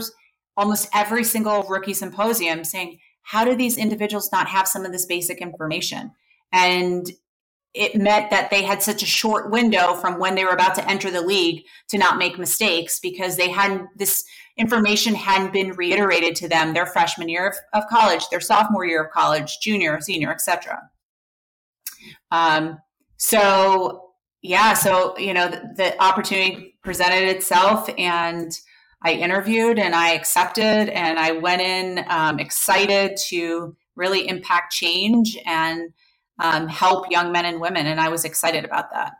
almost 0.55 0.89
every 0.93 1.23
single 1.23 1.63
rookie 1.63 1.93
symposium 1.93 2.63
saying, 2.63 2.99
how 3.25 3.43
do 3.43 3.55
these 3.55 3.77
individuals 3.77 4.31
not 4.31 4.47
have 4.47 4.67
some 4.67 4.85
of 4.85 4.91
this 4.91 5.07
basic 5.07 5.41
information? 5.41 6.11
And 6.51 7.09
it 7.73 7.95
meant 7.95 8.29
that 8.29 8.51
they 8.51 8.63
had 8.63 8.81
such 8.81 9.03
a 9.03 9.07
short 9.07 9.51
window 9.51 9.95
from 9.95 10.17
when 10.19 10.35
they 10.35 10.45
were 10.45 10.51
about 10.51 10.75
to 10.75 10.89
enter 10.89 11.11
the 11.11 11.21
league 11.21 11.65
to 11.89 11.97
not 11.97 12.17
make 12.17 12.37
mistakes 12.37 12.99
because 12.99 13.35
they 13.35 13.49
hadn't 13.49 13.89
this 13.97 14.23
information 14.57 15.13
hadn't 15.13 15.51
been 15.51 15.71
reiterated 15.71 16.35
to 16.37 16.47
them 16.47 16.73
their 16.73 16.85
freshman 16.85 17.27
year 17.27 17.47
of, 17.47 17.55
of 17.73 17.83
college 17.89 18.29
their 18.29 18.39
sophomore 18.39 18.85
year 18.85 19.03
of 19.03 19.11
college 19.11 19.57
junior 19.61 19.99
senior 19.99 20.31
etc 20.31 20.79
um, 22.31 22.79
so 23.17 24.11
yeah 24.41 24.73
so 24.73 25.17
you 25.17 25.33
know 25.33 25.49
the, 25.49 25.73
the 25.75 26.01
opportunity 26.01 26.77
presented 26.81 27.27
itself 27.27 27.89
and 27.97 28.59
I 29.01 29.13
interviewed 29.13 29.79
and 29.79 29.93
I 29.93 30.13
accepted, 30.13 30.89
and 30.89 31.19
I 31.19 31.31
went 31.31 31.61
in 31.61 32.05
um, 32.09 32.39
excited 32.39 33.17
to 33.27 33.75
really 33.95 34.27
impact 34.27 34.73
change 34.73 35.37
and 35.45 35.93
um, 36.39 36.67
help 36.67 37.09
young 37.11 37.31
men 37.31 37.45
and 37.45 37.61
women. 37.61 37.85
And 37.85 37.99
I 37.99 38.09
was 38.09 38.25
excited 38.25 38.65
about 38.65 38.91
that. 38.91 39.13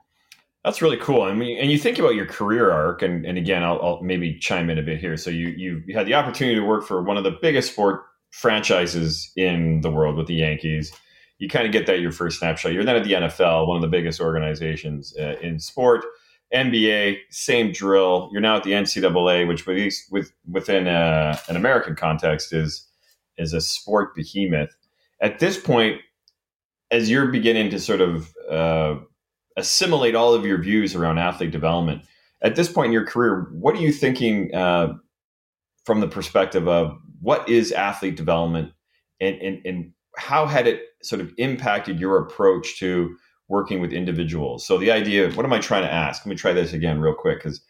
That's 0.64 0.82
really 0.82 0.98
cool. 0.98 1.28
And, 1.28 1.42
and 1.42 1.72
you 1.72 1.78
think 1.78 2.00
about 2.00 2.16
your 2.16 2.26
career 2.26 2.72
arc, 2.72 3.04
and, 3.04 3.26
and 3.26 3.38
again, 3.38 3.64
I'll, 3.64 3.80
I'll, 3.82 4.02
maybe 4.02 4.40
chime 4.40 4.70
in 4.72 4.80
a 4.80 4.82
bit 4.82 5.00
here. 5.00 5.16
So 5.16 5.30
you, 5.30 5.50
you 5.50 5.84
had 5.94 6.08
the 6.08 6.16
opportunity 6.16 6.56
to 6.56 6.66
work 6.66 6.88
for 6.88 7.04
one 7.04 7.18
of 7.18 7.24
the 7.24 7.38
biggest 7.40 7.74
sport 7.74 8.02
franchises 8.32 9.32
in 9.36 9.82
the 9.82 9.92
world 9.92 10.18
with 10.18 10.26
the 10.26 10.34
Yankees. 10.34 10.92
you 11.38 11.48
kind 11.48 11.68
of 11.68 11.72
get 11.72 11.86
that 11.86 12.00
your 12.00 12.12
first 12.12 12.40
snapshot. 12.40 12.74
You're 12.74 12.84
then 12.84 12.96
at 12.96 13.04
the 13.04 13.14
NFL, 13.14 13.68
one 13.68 13.78
of 13.78 13.82
the 13.82 13.88
biggest 13.88 14.20
organizations 14.20 15.16
uh, 15.20 15.36
in 15.42 15.60
sport. 15.60 16.04
NBA, 16.54 17.18
same 17.32 17.72
drill. 17.72 18.30
You're 18.32 18.42
now 18.42 18.58
at 18.58 18.64
the 18.64 18.72
NCAA, 18.72 19.48
which 19.48 19.66
with, 19.66 19.94
with 20.12 20.32
within 20.50 20.88
a, 20.88 20.92
uh, 20.92 21.38
an 21.50 21.56
American 21.56 21.96
context 21.96 22.54
is 22.54 22.88
is 23.38 23.54
a 23.54 23.62
sport 23.62 24.16
behemoth. 24.16 24.76
At 25.22 25.40
this 25.40 25.60
point, 25.60 26.02
as 26.92 27.10
you're 27.10 27.28
beginning 27.28 27.70
to 27.72 27.80
sort 27.80 28.02
of 28.02 28.34
uh, 28.50 28.96
assimilate 29.58 30.16
all 30.16 30.34
of 30.34 30.46
your 30.46 30.62
views 30.62 30.96
around 30.96 31.18
athlete 31.18 31.52
development, 31.52 32.04
at 32.42 32.56
this 32.56 32.72
point 32.72 32.88
in 32.88 32.94
your 32.94 33.06
career, 33.06 33.50
what 33.52 33.76
are 33.76 33.82
you 33.82 33.92
thinking 33.92 34.54
uh, 34.54 34.94
from 35.86 36.00
the 36.00 36.08
perspective 36.08 36.68
of 36.68 36.98
what 37.22 37.48
is 37.50 37.72
athlete 37.72 38.16
development 38.16 38.72
and, 39.20 39.36
and, 39.42 39.66
and 39.66 39.92
how 40.18 40.46
had 40.46 40.68
it 40.68 40.82
sort 41.02 41.22
of 41.22 41.34
impacted 41.38 42.00
your 42.00 42.18
approach 42.18 42.78
to 42.80 43.16
working 43.48 43.80
with 43.80 43.94
individuals? 43.94 44.66
So 44.66 44.78
the 44.78 44.92
idea, 44.92 45.32
what 45.32 45.46
am 45.46 45.54
I 45.54 45.60
trying 45.60 45.84
to 45.84 45.92
ask? 45.92 46.26
Let 46.26 46.30
me 46.30 46.36
try 46.36 46.54
this 46.54 46.74
again 46.74 47.00
real 47.00 47.14
quick 47.14 47.40
because 47.40 47.62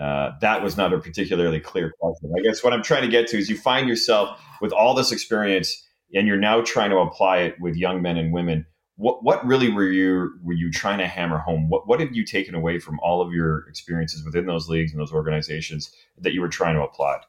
uh, 0.00 0.32
that 0.40 0.62
was 0.62 0.76
not 0.76 0.92
a 0.92 0.98
particularly 0.98 1.60
clear 1.60 1.92
question. 2.00 2.32
I 2.36 2.42
guess 2.42 2.64
what 2.64 2.72
I'm 2.72 2.82
trying 2.82 3.02
to 3.02 3.08
get 3.08 3.28
to 3.28 3.38
is 3.38 3.48
you 3.48 3.56
find 3.56 3.88
yourself 3.88 4.40
with 4.60 4.72
all 4.72 4.94
this 4.94 5.12
experience 5.12 5.86
and 6.14 6.26
you're 6.26 6.38
now 6.38 6.60
trying 6.62 6.90
to 6.90 6.98
apply 6.98 7.38
it 7.38 7.60
with 7.60 7.76
young 7.76 8.02
men 8.02 8.16
and 8.16 8.32
women. 8.32 8.66
What 8.96 9.24
what 9.24 9.44
really 9.44 9.70
were 9.70 9.90
you 9.90 10.32
were 10.42 10.52
you 10.52 10.70
trying 10.70 10.98
to 10.98 11.06
hammer 11.06 11.38
home? 11.38 11.68
What 11.68 11.86
what 11.86 12.00
have 12.00 12.14
you 12.14 12.24
taken 12.24 12.54
away 12.54 12.78
from 12.78 13.00
all 13.00 13.22
of 13.22 13.32
your 13.32 13.66
experiences 13.68 14.24
within 14.24 14.46
those 14.46 14.68
leagues 14.68 14.92
and 14.92 15.00
those 15.00 15.12
organizations 15.12 15.90
that 16.18 16.32
you 16.32 16.40
were 16.40 16.48
trying 16.48 16.74
to 16.76 16.82
apply? 16.82 17.20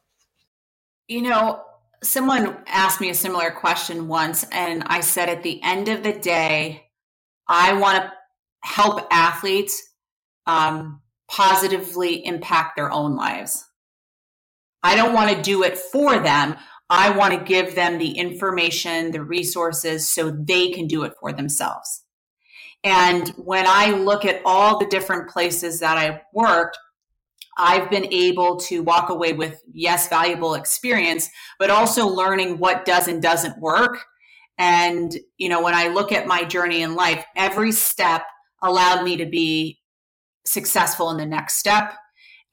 You 1.08 1.21
know, 1.21 1.63
someone 2.03 2.58
asked 2.67 3.01
me 3.01 3.10
a 3.10 3.15
similar 3.15 3.49
question 3.49 4.08
once, 4.08 4.45
and 4.51 4.84
I 4.88 5.01
said 5.01 5.29
at 5.29 5.43
the 5.43 5.62
end 5.63 5.88
of 5.88 6.03
the 6.03 6.13
day, 6.13 6.88
I 7.47 7.73
want 7.73 8.03
to 8.03 8.12
help 8.62 9.08
athletes 9.12 9.82
um, 10.45 11.01
positively 11.29 12.25
impact 12.25 12.75
their 12.75 12.91
own 12.91 13.15
lives. 13.15 13.65
I 14.84 14.95
don't 14.95 15.13
want 15.13 15.36
to 15.36 15.41
do 15.41 15.63
it 15.63 15.77
for 15.77 16.19
them. 16.19 16.56
I 16.89 17.10
want 17.12 17.34
to 17.34 17.43
give 17.43 17.75
them 17.75 17.97
the 17.97 18.12
information, 18.12 19.12
the 19.12 19.23
resources 19.23 20.10
so 20.10 20.29
they 20.29 20.71
can 20.71 20.88
do 20.88 21.03
it 21.03 21.13
for 21.19 21.32
themselves. 21.32 22.03
And 22.84 23.29
when 23.29 23.65
I 23.65 23.91
look 23.91 24.25
at 24.25 24.41
all 24.43 24.77
the 24.77 24.86
different 24.86 25.29
places 25.29 25.79
that 25.79 25.97
I've 25.97 26.19
worked, 26.34 26.77
I've 27.58 27.89
been 27.89 28.12
able 28.12 28.58
to 28.62 28.84
walk 28.84 29.10
away 29.10 29.34
with, 29.34 29.62
yes, 29.71 30.10
valuable 30.10 30.56
experience, 30.56 31.29
but 31.60 31.69
also 31.69 32.08
learning 32.08 32.58
what 32.58 32.84
does 32.84 33.08
and 33.08 33.21
doesn't 33.21 33.60
work. 33.60 34.03
And, 34.57 35.15
you 35.37 35.49
know, 35.49 35.61
when 35.61 35.73
I 35.73 35.87
look 35.87 36.11
at 36.11 36.27
my 36.27 36.43
journey 36.43 36.81
in 36.81 36.95
life, 36.95 37.25
every 37.35 37.71
step 37.71 38.23
allowed 38.61 39.03
me 39.03 39.17
to 39.17 39.25
be 39.25 39.79
successful 40.45 41.09
in 41.09 41.17
the 41.17 41.25
next 41.25 41.57
step 41.57 41.93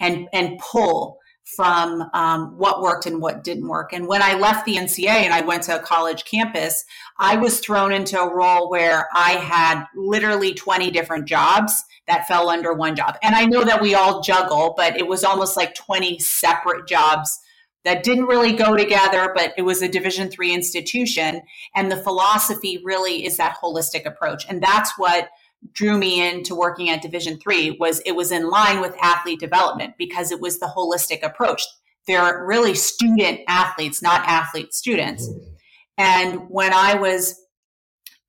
and, 0.01 0.29
and 0.33 0.59
pull 0.59 1.19
from 1.57 2.09
um, 2.15 2.57
what 2.57 2.81
worked 2.81 3.07
and 3.07 3.21
what 3.21 3.43
didn't 3.43 3.67
work. 3.67 3.93
And 3.93 4.07
when 4.07 4.23
I 4.23 4.35
left 4.35 4.65
the 4.65 4.77
NCAA 4.77 5.09
and 5.09 5.35
I 5.35 5.41
went 5.41 5.65
to 5.65 5.77
a 5.77 5.83
college 5.83 6.25
campus, 6.25 6.85
I 7.19 7.37
was 7.37 7.61
thrown 7.61 7.93
into 7.93 8.21
a 8.21 8.35
role 8.35 8.71
where 8.71 9.09
I 9.15 9.33
had 9.33 9.85
literally 9.97 10.55
20 10.55 10.91
different 10.91 11.27
jobs 11.27 11.83
that 12.07 12.29
fell 12.29 12.49
under 12.49 12.73
one 12.73 12.95
job. 12.95 13.17
And 13.23 13.35
I 13.35 13.47
know 13.47 13.65
that 13.65 13.81
we 13.83 13.95
all 13.95 14.21
juggle, 14.21 14.75
but 14.77 14.97
it 14.97 15.07
was 15.07 15.25
almost 15.25 15.57
like 15.57 15.75
20 15.75 16.19
separate 16.19 16.87
jobs 16.87 17.39
that 17.85 18.03
didn't 18.03 18.27
really 18.27 18.53
go 18.53 18.77
together 18.77 19.33
but 19.35 19.53
it 19.57 19.63
was 19.63 19.83
a 19.83 19.89
division 19.89 20.31
3 20.31 20.53
institution. 20.53 21.43
And 21.75 21.91
the 21.91 21.97
philosophy 21.97 22.81
really 22.85 23.25
is 23.25 23.37
that 23.37 23.57
holistic 23.63 24.07
approach. 24.07 24.45
And 24.49 24.63
that's 24.63 24.93
what 24.99 25.29
drew 25.73 25.99
me 25.99 26.27
into 26.27 26.55
working 26.55 26.89
at 26.89 27.03
division 27.03 27.39
3 27.39 27.77
was 27.79 28.01
it 28.01 28.13
was 28.13 28.33
in 28.33 28.49
line 28.49 28.81
with 28.81 28.97
athlete 29.03 29.41
development 29.41 29.95
because 29.99 30.33
it 30.33 30.41
was 30.41 30.59
the 30.59 30.73
holistic 30.75 31.23
approach. 31.23 31.63
They're 32.07 32.45
really 32.47 32.75
student 32.75 33.41
athletes 33.47 34.03
not 34.03 34.27
athlete 34.27 34.75
students. 34.75 35.29
Mm-hmm. 35.29 35.55
And 35.99 36.41
when 36.49 36.73
i 36.73 36.95
was 36.95 37.39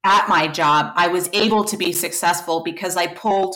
at 0.04 0.28
my 0.28 0.48
job 0.48 0.92
i 0.96 1.08
was 1.08 1.30
able 1.32 1.64
to 1.64 1.78
be 1.78 1.94
successful 1.94 2.64
because 2.64 2.98
i 2.98 3.08
pulled 3.08 3.56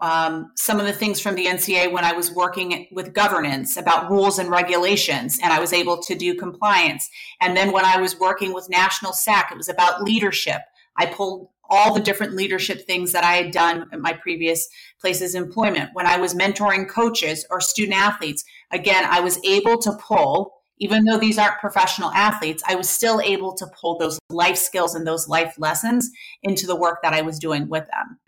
um, 0.00 0.52
some 0.54 0.78
of 0.78 0.86
the 0.86 0.92
things 0.92 1.20
from 1.20 1.34
the 1.34 1.46
NCAA 1.46 1.92
when 1.92 2.04
I 2.04 2.12
was 2.12 2.30
working 2.30 2.86
with 2.92 3.12
governance 3.12 3.76
about 3.76 4.10
rules 4.10 4.38
and 4.38 4.48
regulations, 4.48 5.38
and 5.42 5.52
I 5.52 5.58
was 5.58 5.72
able 5.72 6.00
to 6.02 6.14
do 6.14 6.34
compliance. 6.34 7.08
And 7.40 7.56
then 7.56 7.72
when 7.72 7.84
I 7.84 8.00
was 8.00 8.18
working 8.18 8.52
with 8.52 8.70
National 8.70 9.12
SAAC, 9.12 9.52
it 9.52 9.56
was 9.56 9.68
about 9.68 10.02
leadership. 10.02 10.62
I 10.96 11.06
pulled 11.06 11.48
all 11.68 11.94
the 11.94 12.00
different 12.00 12.34
leadership 12.34 12.86
things 12.86 13.12
that 13.12 13.24
I 13.24 13.34
had 13.34 13.50
done 13.50 13.86
at 13.92 14.00
my 14.00 14.12
previous 14.12 14.68
places 15.00 15.34
employment. 15.34 15.90
When 15.92 16.06
I 16.06 16.16
was 16.16 16.34
mentoring 16.34 16.88
coaches 16.88 17.44
or 17.50 17.60
student 17.60 17.96
athletes, 17.96 18.44
again, 18.70 19.04
I 19.04 19.20
was 19.20 19.38
able 19.44 19.78
to 19.78 19.92
pull, 20.00 20.54
even 20.78 21.04
though 21.04 21.18
these 21.18 21.38
aren't 21.38 21.58
professional 21.58 22.10
athletes, 22.12 22.62
I 22.66 22.74
was 22.74 22.88
still 22.88 23.20
able 23.20 23.52
to 23.54 23.66
pull 23.78 23.98
those 23.98 24.18
life 24.30 24.56
skills 24.56 24.94
and 24.94 25.06
those 25.06 25.28
life 25.28 25.56
lessons 25.58 26.10
into 26.42 26.66
the 26.66 26.76
work 26.76 27.00
that 27.02 27.12
I 27.12 27.22
was 27.22 27.38
doing 27.38 27.68
with 27.68 27.86
them. 27.86 28.18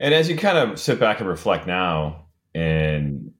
And 0.00 0.14
as 0.14 0.28
you 0.28 0.36
kind 0.36 0.58
of 0.58 0.78
sit 0.78 1.00
back 1.00 1.20
and 1.20 1.28
reflect 1.28 1.66
now, 1.66 2.26
and 2.54 3.32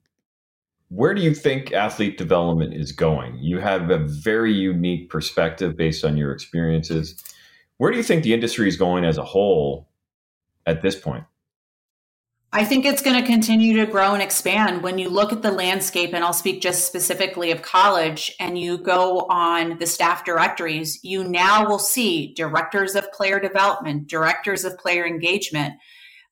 where 0.89 1.13
do 1.13 1.21
you 1.21 1.33
think 1.33 1.71
athlete 1.71 2.17
development 2.17 2.73
is 2.73 2.91
going? 2.91 3.37
You 3.37 3.59
have 3.59 3.89
a 3.89 3.99
very 3.99 4.53
unique 4.53 5.09
perspective 5.09 5.77
based 5.77 6.03
on 6.03 6.17
your 6.17 6.31
experiences. 6.31 7.15
Where 7.77 7.91
do 7.91 7.97
you 7.97 8.03
think 8.03 8.23
the 8.23 8.33
industry 8.33 8.67
is 8.67 8.75
going 8.75 9.05
as 9.05 9.17
a 9.17 9.23
whole 9.23 9.87
at 10.65 10.81
this 10.81 10.95
point? 10.95 11.23
I 12.51 12.65
think 12.65 12.83
it's 12.83 13.03
going 13.03 13.21
to 13.21 13.27
continue 13.27 13.77
to 13.77 13.85
grow 13.85 14.13
and 14.13 14.23
expand. 14.23 14.81
When 14.81 14.97
you 14.97 15.07
look 15.07 15.31
at 15.31 15.43
the 15.43 15.51
landscape, 15.51 16.13
and 16.13 16.23
I'll 16.23 16.33
speak 16.33 16.61
just 16.61 16.87
specifically 16.87 17.51
of 17.51 17.61
college, 17.61 18.35
and 18.39 18.57
you 18.57 18.79
go 18.79 19.27
on 19.29 19.77
the 19.77 19.85
staff 19.85 20.25
directories, 20.25 20.99
you 21.03 21.23
now 21.23 21.69
will 21.69 21.77
see 21.77 22.33
directors 22.33 22.95
of 22.95 23.11
player 23.11 23.39
development, 23.39 24.07
directors 24.07 24.65
of 24.65 24.79
player 24.79 25.05
engagement, 25.05 25.75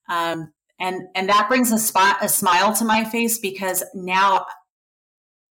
um, 0.09 0.51
and 0.79 1.03
and 1.15 1.29
that 1.29 1.47
brings 1.49 1.71
a 1.71 1.77
spot 1.79 2.17
a 2.21 2.29
smile 2.29 2.73
to 2.75 2.85
my 2.85 3.03
face 3.03 3.39
because 3.39 3.83
now 3.93 4.45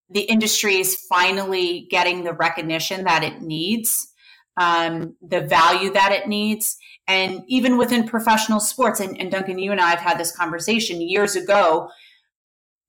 the 0.08 0.20
industry 0.20 0.76
is 0.76 0.96
finally 1.08 1.86
getting 1.90 2.24
the 2.24 2.32
recognition 2.32 3.04
that 3.04 3.24
it 3.24 3.42
needs, 3.42 4.12
um, 4.56 5.16
the 5.20 5.40
value 5.40 5.92
that 5.92 6.12
it 6.12 6.28
needs, 6.28 6.76
and 7.08 7.42
even 7.48 7.76
within 7.76 8.06
professional 8.06 8.60
sports. 8.60 9.00
And, 9.00 9.20
and 9.20 9.30
Duncan, 9.30 9.58
you 9.58 9.72
and 9.72 9.80
I 9.80 9.90
have 9.90 10.00
had 10.00 10.18
this 10.18 10.34
conversation 10.34 11.00
years 11.00 11.34
ago. 11.34 11.90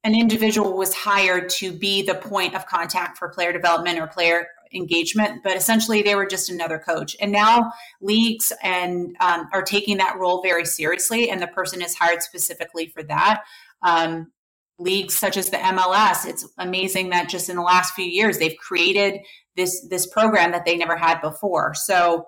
An 0.04 0.14
individual 0.14 0.76
was 0.76 0.94
hired 0.94 1.48
to 1.50 1.72
be 1.72 2.02
the 2.02 2.14
point 2.14 2.54
of 2.54 2.66
contact 2.66 3.18
for 3.18 3.28
player 3.30 3.52
development 3.52 3.98
or 3.98 4.06
player 4.06 4.46
engagement, 4.72 5.42
but 5.42 5.56
essentially 5.56 6.02
they 6.02 6.14
were 6.14 6.26
just 6.26 6.50
another 6.50 6.78
coach. 6.78 7.16
And 7.20 7.32
now 7.32 7.72
leagues 8.00 8.52
and 8.62 9.16
um, 9.20 9.48
are 9.52 9.62
taking 9.62 9.98
that 9.98 10.16
role 10.18 10.42
very 10.42 10.64
seriously, 10.64 11.30
and 11.30 11.40
the 11.40 11.46
person 11.48 11.82
is 11.82 11.94
hired 11.94 12.22
specifically 12.22 12.86
for 12.88 13.02
that. 13.04 13.42
Um, 13.82 14.32
leagues 14.78 15.14
such 15.14 15.36
as 15.36 15.50
the 15.50 15.56
MLS, 15.56 16.26
it's 16.26 16.48
amazing 16.58 17.10
that 17.10 17.28
just 17.28 17.48
in 17.48 17.56
the 17.56 17.62
last 17.62 17.94
few 17.94 18.04
years 18.04 18.38
they've 18.38 18.56
created 18.56 19.20
this 19.56 19.86
this 19.88 20.06
program 20.06 20.52
that 20.52 20.64
they 20.64 20.76
never 20.76 20.96
had 20.96 21.20
before. 21.20 21.74
So 21.74 22.26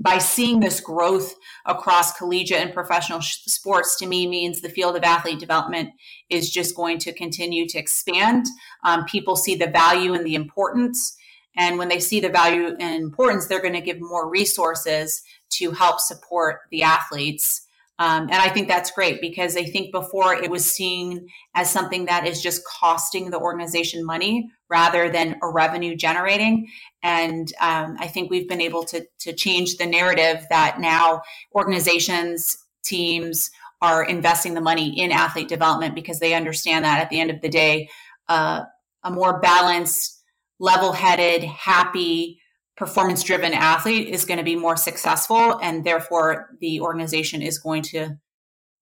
by 0.00 0.18
seeing 0.18 0.60
this 0.60 0.80
growth 0.80 1.34
across 1.66 2.16
collegiate 2.16 2.60
and 2.60 2.74
professional 2.74 3.20
sh- 3.20 3.38
sports 3.46 3.96
to 3.98 4.06
me 4.06 4.26
means 4.26 4.60
the 4.60 4.68
field 4.68 4.96
of 4.96 5.04
athlete 5.04 5.38
development 5.38 5.90
is 6.30 6.50
just 6.50 6.74
going 6.74 6.98
to 6.98 7.12
continue 7.12 7.66
to 7.68 7.78
expand 7.78 8.46
um, 8.82 9.04
people 9.04 9.36
see 9.36 9.54
the 9.54 9.68
value 9.68 10.14
and 10.14 10.26
the 10.26 10.34
importance 10.34 11.16
and 11.56 11.78
when 11.78 11.88
they 11.88 12.00
see 12.00 12.20
the 12.20 12.28
value 12.28 12.76
and 12.78 13.02
importance, 13.02 13.46
they're 13.46 13.62
going 13.62 13.74
to 13.74 13.80
give 13.80 14.00
more 14.00 14.28
resources 14.28 15.22
to 15.50 15.70
help 15.70 16.00
support 16.00 16.60
the 16.70 16.82
athletes. 16.82 17.66
Um, 18.00 18.22
and 18.22 18.34
I 18.34 18.48
think 18.48 18.66
that's 18.66 18.90
great 18.90 19.20
because 19.20 19.56
I 19.56 19.64
think 19.64 19.92
before 19.92 20.34
it 20.34 20.50
was 20.50 20.68
seen 20.68 21.28
as 21.54 21.70
something 21.70 22.06
that 22.06 22.26
is 22.26 22.42
just 22.42 22.64
costing 22.66 23.30
the 23.30 23.38
organization 23.38 24.04
money 24.04 24.50
rather 24.68 25.08
than 25.08 25.36
a 25.42 25.48
revenue 25.48 25.94
generating. 25.94 26.66
And 27.04 27.52
um, 27.60 27.96
I 28.00 28.08
think 28.08 28.30
we've 28.30 28.48
been 28.48 28.60
able 28.60 28.82
to, 28.86 29.06
to 29.20 29.32
change 29.32 29.76
the 29.76 29.86
narrative 29.86 30.44
that 30.50 30.80
now 30.80 31.22
organizations, 31.54 32.56
teams 32.82 33.48
are 33.80 34.04
investing 34.04 34.54
the 34.54 34.60
money 34.60 34.98
in 34.98 35.12
athlete 35.12 35.48
development 35.48 35.94
because 35.94 36.18
they 36.18 36.34
understand 36.34 36.84
that 36.84 37.00
at 37.00 37.10
the 37.10 37.20
end 37.20 37.30
of 37.30 37.40
the 37.42 37.48
day, 37.48 37.88
uh, 38.28 38.62
a 39.04 39.10
more 39.10 39.38
balanced 39.40 40.23
level 40.58 40.92
headed, 40.92 41.44
happy, 41.44 42.40
performance 42.76 43.22
driven 43.22 43.52
athlete 43.52 44.08
is 44.08 44.24
going 44.24 44.38
to 44.38 44.44
be 44.44 44.56
more 44.56 44.76
successful. 44.76 45.58
And 45.62 45.84
therefore, 45.84 46.50
the 46.60 46.80
organization 46.80 47.42
is 47.42 47.58
going 47.58 47.82
to 47.84 48.18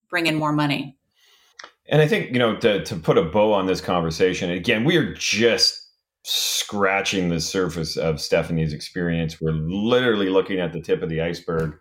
bring 0.09 0.25
in 0.27 0.35
more 0.35 0.53
money. 0.53 0.97
And 1.89 2.01
I 2.01 2.07
think, 2.07 2.31
you 2.31 2.39
know, 2.39 2.55
to, 2.57 2.83
to 2.83 2.95
put 2.95 3.17
a 3.17 3.23
bow 3.23 3.53
on 3.53 3.65
this 3.65 3.81
conversation, 3.81 4.49
again, 4.49 4.83
we 4.83 4.95
are 4.97 5.13
just 5.13 5.79
scratching 6.23 7.29
the 7.29 7.41
surface 7.41 7.97
of 7.97 8.21
Stephanie's 8.21 8.73
experience. 8.73 9.41
We're 9.41 9.51
literally 9.51 10.29
looking 10.29 10.59
at 10.59 10.71
the 10.71 10.81
tip 10.81 11.01
of 11.03 11.09
the 11.09 11.21
iceberg. 11.21 11.75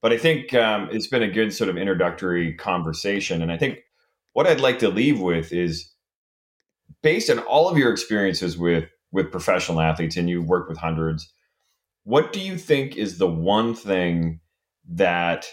But 0.00 0.12
I 0.12 0.18
think 0.18 0.54
um, 0.54 0.88
it's 0.92 1.08
been 1.08 1.24
a 1.24 1.30
good 1.30 1.52
sort 1.52 1.70
of 1.70 1.76
introductory 1.76 2.54
conversation. 2.54 3.42
And 3.42 3.50
I 3.50 3.58
think 3.58 3.80
what 4.32 4.46
I'd 4.46 4.60
like 4.60 4.78
to 4.78 4.88
leave 4.88 5.20
with 5.20 5.52
is 5.52 5.92
based 7.02 7.28
on 7.28 7.40
all 7.40 7.68
of 7.68 7.76
your 7.76 7.90
experiences 7.90 8.56
with 8.56 8.84
with 9.12 9.30
professional 9.30 9.80
athletes 9.80 10.16
and 10.16 10.28
you 10.28 10.42
work 10.42 10.68
with 10.68 10.78
hundreds 10.78 11.32
what 12.04 12.32
do 12.32 12.40
you 12.40 12.56
think 12.56 12.96
is 12.96 13.18
the 13.18 13.30
one 13.30 13.74
thing 13.74 14.40
that 14.88 15.46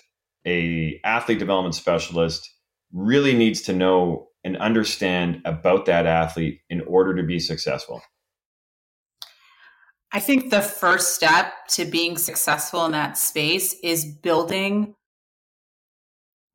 a 0.47 0.99
athlete 1.03 1.39
development 1.39 1.75
specialist 1.75 2.53
really 2.93 3.33
needs 3.33 3.61
to 3.61 3.73
know 3.73 4.27
and 4.43 4.55
understand 4.57 5.41
about 5.43 5.85
that 5.85 6.05
athlete 6.05 6.61
in 6.69 6.81
order 6.81 7.15
to 7.15 7.23
be 7.23 7.39
successful 7.39 8.01
I 10.11 10.19
think 10.21 10.49
the 10.49 10.61
first 10.61 11.13
step 11.13 11.67
to 11.71 11.83
being 11.83 12.17
successful 12.17 12.85
in 12.85 12.93
that 12.93 13.17
space 13.17 13.75
is 13.83 14.05
building 14.05 14.95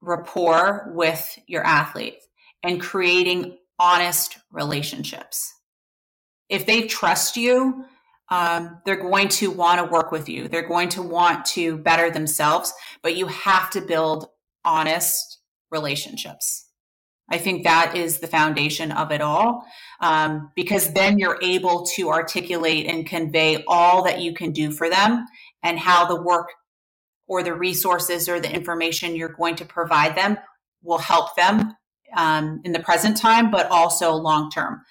rapport 0.01 0.91
with 0.95 1.39
your 1.47 1.63
athlete 1.63 2.17
and 2.63 2.81
creating 2.81 3.59
honest 3.79 4.39
relationships. 4.51 5.53
If 6.51 6.67
they 6.67 6.83
trust 6.83 7.37
you, 7.37 7.85
um, 8.31 8.81
they're 8.85 8.97
going 8.97 9.29
to 9.29 9.51
want 9.51 9.79
to 9.79 9.91
work 9.91 10.13
with 10.13 10.29
you. 10.29 10.49
They're 10.49 10.69
going 10.69 10.89
to 10.91 11.03
want 11.03 11.45
to 11.47 11.79
better 11.79 12.11
themselves, 12.11 12.73
but 13.03 13.17
you 13.17 13.27
have 13.27 13.71
to 13.71 13.81
build 13.81 14.27
honest 14.65 15.39
relationships. 15.71 16.67
I 17.33 17.39
think 17.39 17.63
that 17.63 17.97
is 17.97 18.19
the 18.19 18.27
foundation 18.27 18.91
of 18.91 19.13
it 19.13 19.21
all, 19.21 19.65
um, 20.01 20.51
because 20.57 20.93
then 20.93 21.19
you're 21.19 21.39
able 21.41 21.87
to 21.95 22.11
articulate 22.11 22.87
and 22.87 23.07
convey 23.07 23.63
all 23.69 24.03
that 24.03 24.21
you 24.21 24.35
can 24.35 24.51
do 24.51 24.73
for 24.73 24.91
them 24.91 25.27
and 25.63 25.79
how 25.79 26.07
the 26.07 26.21
work 26.21 26.49
or 27.29 27.45
the 27.45 27.55
resources 27.55 28.29
or 28.29 28.41
the 28.41 28.53
information 28.53 29.15
you're 29.15 29.29
going 29.29 29.55
to 29.55 29.65
provide 29.65 30.17
them 30.17 30.37
will 30.83 30.99
help 30.99 31.37
them 31.37 31.77
um, 32.17 32.61
in 32.65 32.73
the 32.73 32.81
present 32.81 33.17
time, 33.17 33.53
but 33.53 33.71
also 33.71 34.13
long 34.13 34.51
term. 34.51 34.83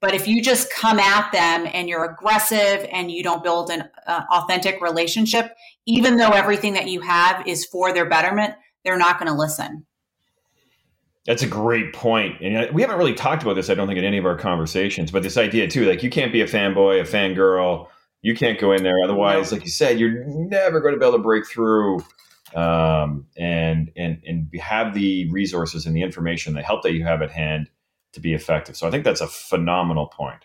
But 0.00 0.14
if 0.14 0.26
you 0.26 0.42
just 0.42 0.72
come 0.72 0.98
at 0.98 1.30
them 1.30 1.68
and 1.72 1.88
you're 1.88 2.04
aggressive 2.04 2.88
and 2.90 3.10
you 3.10 3.22
don't 3.22 3.42
build 3.42 3.70
an 3.70 3.88
uh, 4.06 4.22
authentic 4.32 4.80
relationship, 4.80 5.54
even 5.84 6.16
though 6.16 6.30
everything 6.30 6.72
that 6.72 6.88
you 6.88 7.00
have 7.02 7.46
is 7.46 7.66
for 7.66 7.92
their 7.92 8.08
betterment, 8.08 8.54
they're 8.82 8.96
not 8.96 9.18
going 9.18 9.30
to 9.30 9.36
listen. 9.36 9.84
That's 11.26 11.42
a 11.42 11.46
great 11.46 11.92
point. 11.92 12.40
And 12.40 12.74
we 12.74 12.80
haven't 12.80 12.96
really 12.96 13.14
talked 13.14 13.42
about 13.42 13.54
this, 13.54 13.68
I 13.68 13.74
don't 13.74 13.86
think, 13.86 13.98
in 13.98 14.04
any 14.04 14.16
of 14.16 14.24
our 14.24 14.38
conversations, 14.38 15.10
but 15.10 15.22
this 15.22 15.36
idea 15.36 15.68
too, 15.68 15.86
like 15.86 16.02
you 16.02 16.08
can't 16.08 16.32
be 16.32 16.40
a 16.40 16.46
fanboy, 16.46 17.00
a 17.00 17.04
fangirl. 17.04 17.88
You 18.22 18.34
can't 18.34 18.58
go 18.58 18.72
in 18.72 18.82
there. 18.82 19.02
Otherwise, 19.04 19.52
like 19.52 19.64
you 19.64 19.70
said, 19.70 19.98
you're 19.98 20.24
never 20.26 20.80
going 20.80 20.94
to 20.94 21.00
be 21.00 21.06
able 21.06 21.18
to 21.18 21.22
break 21.22 21.46
through 21.46 22.04
um, 22.54 23.26
and, 23.36 23.90
and, 23.96 24.22
and 24.26 24.48
have 24.60 24.94
the 24.94 25.30
resources 25.30 25.86
and 25.86 25.94
the 25.94 26.02
information, 26.02 26.54
the 26.54 26.62
help 26.62 26.82
that 26.82 26.92
you 26.92 27.04
have 27.04 27.22
at 27.22 27.30
hand 27.30 27.68
to 28.12 28.20
be 28.20 28.34
effective. 28.34 28.76
So 28.76 28.86
I 28.86 28.90
think 28.90 29.04
that's 29.04 29.20
a 29.20 29.26
phenomenal 29.26 30.06
point. 30.06 30.44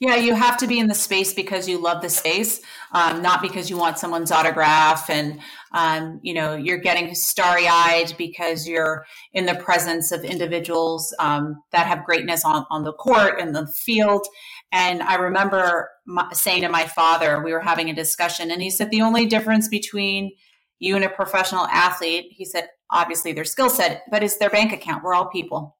Yeah, 0.00 0.14
you 0.14 0.32
have 0.36 0.56
to 0.58 0.68
be 0.68 0.78
in 0.78 0.86
the 0.86 0.94
space 0.94 1.34
because 1.34 1.68
you 1.68 1.76
love 1.76 2.02
the 2.02 2.08
space, 2.08 2.60
um, 2.92 3.20
not 3.20 3.42
because 3.42 3.68
you 3.68 3.76
want 3.76 3.98
someone's 3.98 4.30
autograph 4.30 5.10
and, 5.10 5.40
um, 5.72 6.20
you 6.22 6.34
know, 6.34 6.54
you're 6.54 6.78
getting 6.78 7.12
starry 7.16 7.66
eyed 7.66 8.14
because 8.16 8.68
you're 8.68 9.04
in 9.32 9.44
the 9.44 9.56
presence 9.56 10.12
of 10.12 10.22
individuals 10.22 11.12
um, 11.18 11.60
that 11.72 11.88
have 11.88 12.04
greatness 12.04 12.44
on, 12.44 12.64
on 12.70 12.84
the 12.84 12.92
court 12.92 13.40
and 13.40 13.56
the 13.56 13.66
field. 13.66 14.24
And 14.70 15.02
I 15.02 15.16
remember 15.16 15.90
my, 16.06 16.28
saying 16.32 16.62
to 16.62 16.68
my 16.68 16.84
father, 16.84 17.42
we 17.42 17.52
were 17.52 17.58
having 17.58 17.90
a 17.90 17.94
discussion, 17.94 18.52
and 18.52 18.62
he 18.62 18.70
said, 18.70 18.92
the 18.92 19.02
only 19.02 19.26
difference 19.26 19.66
between 19.66 20.30
you 20.78 20.94
and 20.94 21.04
a 21.04 21.08
professional 21.08 21.66
athlete, 21.66 22.26
he 22.30 22.44
said, 22.44 22.68
obviously 22.88 23.32
their 23.32 23.44
skill 23.44 23.68
set, 23.68 24.04
but 24.12 24.22
it's 24.22 24.36
their 24.36 24.48
bank 24.48 24.72
account. 24.72 25.02
We're 25.02 25.14
all 25.14 25.26
people. 25.26 25.76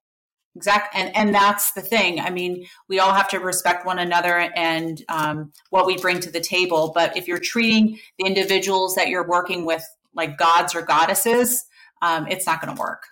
Exactly. 0.59 1.01
And, 1.01 1.17
and 1.17 1.33
that's 1.33 1.71
the 1.71 1.81
thing. 1.81 2.19
I 2.19 2.31
mean, 2.31 2.67
we 2.89 2.99
all 2.99 3.15
have 3.15 3.29
to 3.29 3.39
respect 3.39 3.87
one 3.87 4.01
another 4.01 4.51
and 4.57 5.01
um, 5.09 5.53
what 5.71 5.87
we 5.87 5.97
bring 5.99 6.19
to 6.19 6.33
the 6.33 6.41
table. 6.41 6.91
But 6.93 7.17
if 7.17 7.29
you're 7.29 7.39
treating 7.39 8.01
the 8.19 8.27
individuals 8.27 8.97
that 8.97 9.07
you're 9.07 9.27
working 9.27 9.65
with 9.65 9.85
like 10.15 10.37
gods 10.37 10.75
or 10.75 10.83
goddesses, 10.83 11.65
um, 12.03 12.27
it's 12.27 12.45
not 12.45 12.61
going 12.61 12.75
to 12.75 12.81
work. 12.81 13.05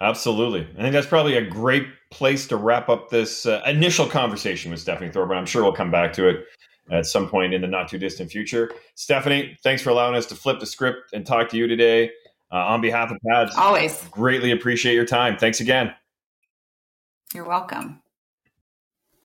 Absolutely. 0.00 0.66
I 0.78 0.80
think 0.80 0.94
that's 0.94 1.06
probably 1.06 1.36
a 1.36 1.44
great 1.44 1.88
place 2.10 2.46
to 2.46 2.56
wrap 2.56 2.88
up 2.88 3.10
this 3.10 3.44
uh, 3.44 3.60
initial 3.66 4.06
conversation 4.06 4.70
with 4.70 4.80
Stephanie 4.80 5.12
Thorburn. 5.12 5.36
I'm 5.36 5.44
sure 5.44 5.62
we'll 5.62 5.74
come 5.74 5.90
back 5.90 6.14
to 6.14 6.26
it 6.26 6.46
at 6.90 7.04
some 7.04 7.28
point 7.28 7.52
in 7.52 7.60
the 7.60 7.68
not 7.68 7.86
too 7.86 7.98
distant 7.98 8.30
future. 8.30 8.72
Stephanie, 8.94 9.58
thanks 9.62 9.82
for 9.82 9.90
allowing 9.90 10.14
us 10.14 10.24
to 10.26 10.34
flip 10.34 10.58
the 10.58 10.66
script 10.66 11.12
and 11.12 11.26
talk 11.26 11.50
to 11.50 11.58
you 11.58 11.66
today. 11.66 12.10
Uh, 12.50 12.56
on 12.56 12.80
behalf 12.80 13.10
of 13.10 13.18
PADS, 13.26 13.56
always 13.56 14.02
greatly 14.10 14.50
appreciate 14.50 14.94
your 14.94 15.06
time. 15.06 15.36
Thanks 15.36 15.60
again. 15.60 15.94
You're 17.34 17.44
welcome. 17.46 18.01